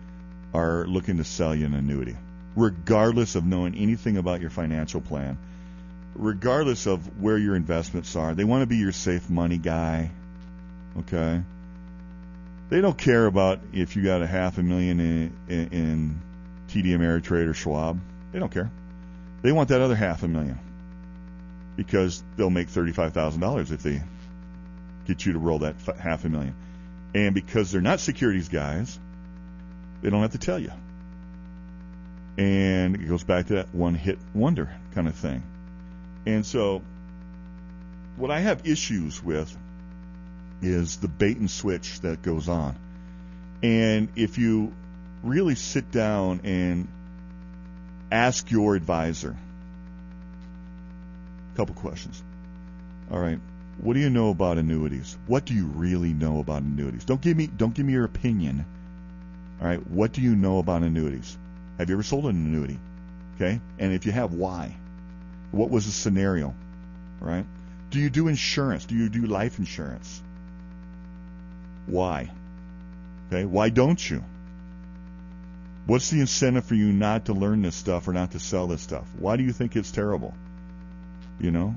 [0.55, 2.17] are looking to sell you an annuity
[2.55, 5.37] regardless of knowing anything about your financial plan,
[6.15, 8.33] regardless of where your investments are.
[8.33, 10.11] They want to be your safe money guy.
[10.99, 11.41] Okay?
[12.69, 16.21] They don't care about if you got a half a million in, in, in
[16.69, 17.99] TD Ameritrade or Schwab.
[18.31, 18.69] They don't care.
[19.41, 20.59] They want that other half a million
[21.75, 24.03] because they'll make $35,000 if they
[25.07, 26.53] get you to roll that half a million.
[27.15, 28.99] And because they're not securities guys,
[30.01, 30.71] they don't have to tell you
[32.39, 35.43] and it goes back to that one hit wonder kind of thing.
[36.25, 36.81] And so,
[38.15, 39.55] what I have issues with
[40.61, 42.77] is the bait and switch that goes on.
[43.61, 44.73] And if you
[45.21, 46.87] really sit down and
[48.09, 49.35] ask your advisor
[51.53, 52.23] a couple questions.
[53.11, 53.39] All right,
[53.81, 55.17] what do you know about annuities?
[55.27, 57.03] What do you really know about annuities?
[57.03, 58.65] Don't give me don't give me your opinion.
[59.59, 61.37] All right, what do you know about annuities?
[61.79, 62.77] Have you ever sold an annuity?
[63.35, 63.59] Okay?
[63.79, 64.75] And if you have, why?
[65.51, 66.53] What was the scenario?
[67.21, 67.45] Right?
[67.89, 68.85] Do you do insurance?
[68.85, 70.21] Do you do life insurance?
[71.87, 72.29] Why?
[73.27, 73.45] Okay?
[73.45, 74.23] Why don't you?
[75.85, 78.81] What's the incentive for you not to learn this stuff or not to sell this
[78.81, 79.07] stuff?
[79.17, 80.33] Why do you think it's terrible?
[81.39, 81.75] You know?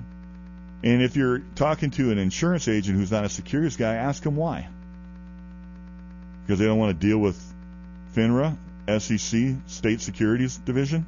[0.82, 4.34] And if you're talking to an insurance agent who's not a securities guy, ask them
[4.34, 4.68] why.
[6.44, 7.40] Because they don't want to deal with
[8.16, 8.56] FINRA,
[8.88, 11.06] SEC, State Securities Division?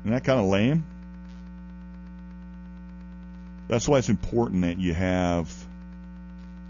[0.00, 0.84] Isn't that kind of lame?
[3.68, 5.52] That's why it's important that you have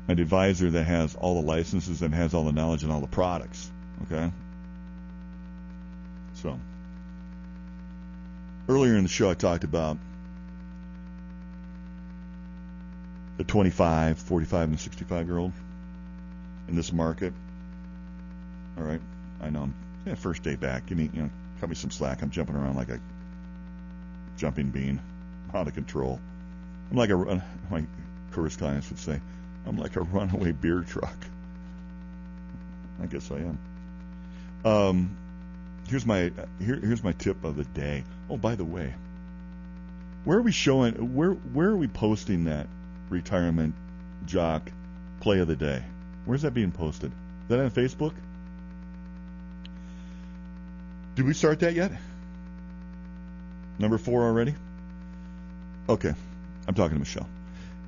[0.08, 3.06] an advisor that has all the licenses and has all the knowledge and all the
[3.06, 3.70] products.
[4.04, 4.32] Okay?
[6.34, 6.58] So,
[8.68, 9.98] earlier in the show, I talked about
[13.36, 15.52] the 25, 45, and 65 year old
[16.68, 17.32] in this market.
[18.76, 19.00] All right,
[19.40, 19.62] I know.
[19.62, 19.74] I'm
[20.06, 20.86] Yeah, first day back.
[20.86, 21.30] Give me, you know,
[21.60, 22.22] cut me some slack.
[22.22, 23.00] I'm jumping around like a
[24.36, 25.00] jumping bean,
[25.54, 26.20] out of control.
[26.90, 27.84] I'm like a, my
[28.32, 29.20] tourist clients would say,
[29.66, 31.16] I'm like a runaway beer truck.
[33.02, 33.58] I guess I am.
[34.64, 35.16] Um,
[35.88, 38.04] here's my here, here's my tip of the day.
[38.28, 38.94] Oh, by the way,
[40.24, 41.14] where are we showing?
[41.14, 42.66] Where where are we posting that
[43.08, 43.74] retirement
[44.26, 44.70] jock
[45.20, 45.82] play of the day?
[46.24, 47.12] Where's that being posted?
[47.12, 48.14] Is that on Facebook?
[51.18, 51.90] Did we start that yet?
[53.80, 54.54] Number four already?
[55.88, 56.14] Okay.
[56.68, 57.28] I'm talking to Michelle.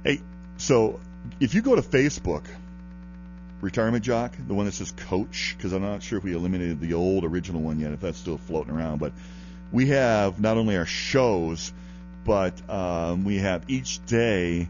[0.02, 0.20] Hey,
[0.56, 0.98] so
[1.38, 2.42] if you go to Facebook,
[3.60, 6.94] Retirement Jock, the one that says Coach, because I'm not sure if we eliminated the
[6.94, 9.12] old original one yet, if that's still floating around, but
[9.70, 11.72] we have not only our shows,
[12.24, 14.68] but um, we have each day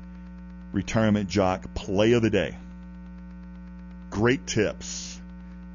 [0.74, 2.58] Retirement Jock Play of the Day.
[4.10, 5.09] Great tips.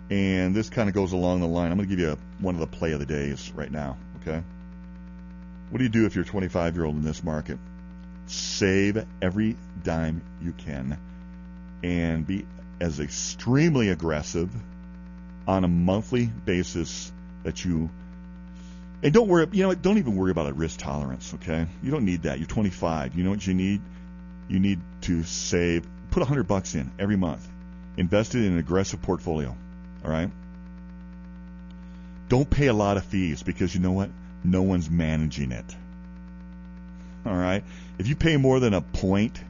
[0.10, 1.72] And this kind of goes along the line.
[1.72, 3.98] I'm going to give you a, one of the play of the days right now,
[4.22, 4.44] okay?
[5.70, 7.58] What do you do if you're a 25 year old in this market?
[8.28, 10.98] Save every dime you can
[11.84, 12.46] and be
[12.80, 14.50] as extremely aggressive
[15.48, 17.12] on a monthly basis
[17.44, 17.90] that you
[19.04, 22.06] and don't worry you know don't even worry about a risk tolerance okay you don't
[22.06, 23.82] need that you're 25 you know what you need
[24.48, 27.48] you need to save put 100 bucks in every month
[27.98, 29.56] invest it in an aggressive portfolio
[30.06, 30.30] all right
[32.30, 34.10] don't pay a lot of fees because you know what
[34.44, 35.76] no one's managing it
[37.26, 37.64] all right
[37.98, 39.42] if you pay more than a point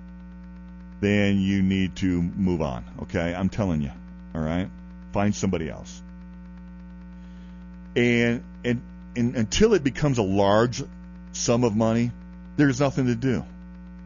[1.05, 2.83] then you need to move on.
[3.03, 3.91] Okay, I'm telling you.
[4.33, 4.69] All right,
[5.13, 6.01] find somebody else.
[7.95, 8.81] And and
[9.15, 10.83] and until it becomes a large
[11.31, 12.11] sum of money,
[12.57, 13.45] there's nothing to do.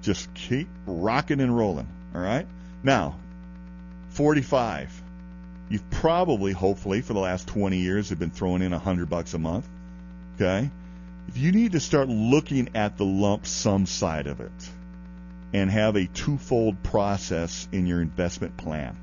[0.01, 1.87] Just keep rocking and rolling.
[2.13, 2.47] All right.
[2.83, 3.15] Now,
[4.09, 4.98] 45.
[5.69, 9.39] You've probably, hopefully, for the last 20 years, have been throwing in hundred bucks a
[9.39, 9.67] month.
[10.35, 10.69] Okay.
[11.27, 14.69] If you need to start looking at the lump sum side of it
[15.53, 18.97] and have a twofold process in your investment plan.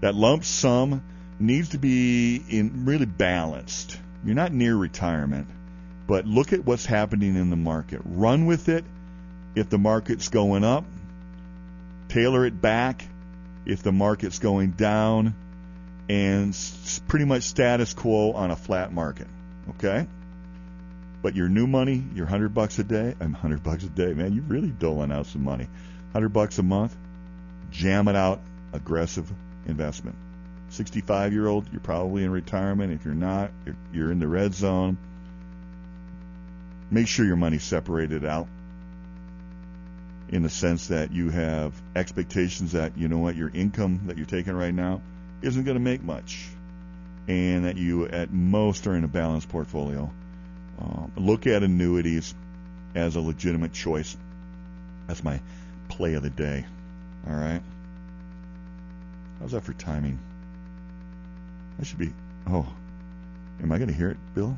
[0.00, 1.02] That lump sum
[1.40, 3.98] needs to be in really balanced.
[4.24, 5.48] You're not near retirement,
[6.06, 8.00] but look at what's happening in the market.
[8.04, 8.84] Run with it.
[9.54, 10.84] If the market's going up,
[12.08, 13.04] tailor it back.
[13.66, 15.34] If the market's going down,
[16.08, 16.56] and
[17.06, 19.26] pretty much status quo on a flat market.
[19.70, 20.06] Okay?
[21.20, 24.32] But your new money, your hundred bucks a day, I'm hundred bucks a day, man.
[24.32, 25.68] you're really doling out some money.
[26.12, 26.96] Hundred bucks a month,
[27.70, 28.40] jam it out,
[28.72, 29.30] aggressive
[29.66, 30.16] investment.
[30.70, 32.92] 65 year old, you're probably in retirement.
[32.92, 33.50] If you're not,
[33.92, 34.96] you're in the red zone.
[36.90, 38.48] Make sure your money's separated out
[40.28, 44.26] in the sense that you have expectations that, you know what, your income that you're
[44.26, 45.00] taking right now
[45.42, 46.48] isn't going to make much.
[47.26, 50.10] And that you, at most, are in a balanced portfolio
[50.80, 52.34] um, look at annuities
[52.94, 54.16] as a legitimate choice.
[55.06, 55.40] That's my
[55.88, 56.64] play of the day.
[57.28, 57.62] All right.
[59.40, 60.18] How's that for timing?
[61.80, 62.12] I should be.
[62.46, 62.66] Oh,
[63.62, 64.56] am I going to hear it, Bill?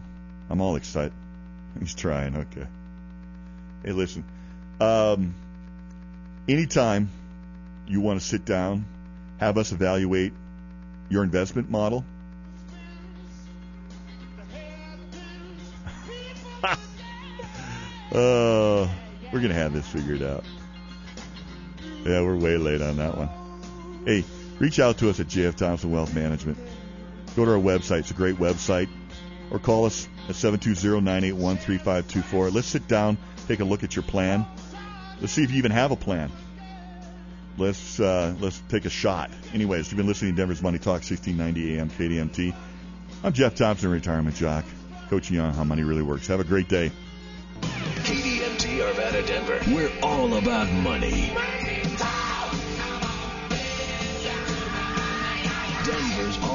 [0.48, 1.12] I'm all excited.
[1.80, 2.36] He's trying.
[2.36, 2.66] Okay.
[3.84, 4.24] Hey, listen.
[4.80, 5.34] Um,
[6.50, 7.10] anytime
[7.86, 8.84] you want to sit down,
[9.38, 10.32] have us evaluate
[11.08, 12.04] your investment model
[18.12, 18.88] Uh,
[19.32, 20.42] we're gonna have this figured out.
[22.04, 23.28] Yeah, we're way late on that one.
[24.04, 24.24] Hey,
[24.58, 26.58] reach out to us at JF Thompson Wealth Management.
[27.36, 28.88] Go to our website; it's a great website,
[29.52, 32.52] or call us at 720-981-3524.
[32.52, 34.44] Let's sit down, take a look at your plan.
[35.20, 36.30] Let's see if you even have a plan.
[37.58, 39.30] Let's uh, let's take a shot.
[39.52, 42.54] Anyways, you've been listening to Denver's Money Talk, 1690 AM KDMT.
[43.22, 44.64] I'm Jeff Thompson, retirement jock,
[45.10, 46.26] coaching you on how money really works.
[46.28, 46.90] Have a great day.
[47.60, 49.60] KDMT Arvada Denver.
[49.74, 51.32] We're all about money.
[51.34, 51.82] money
[55.84, 56.50] Denver's all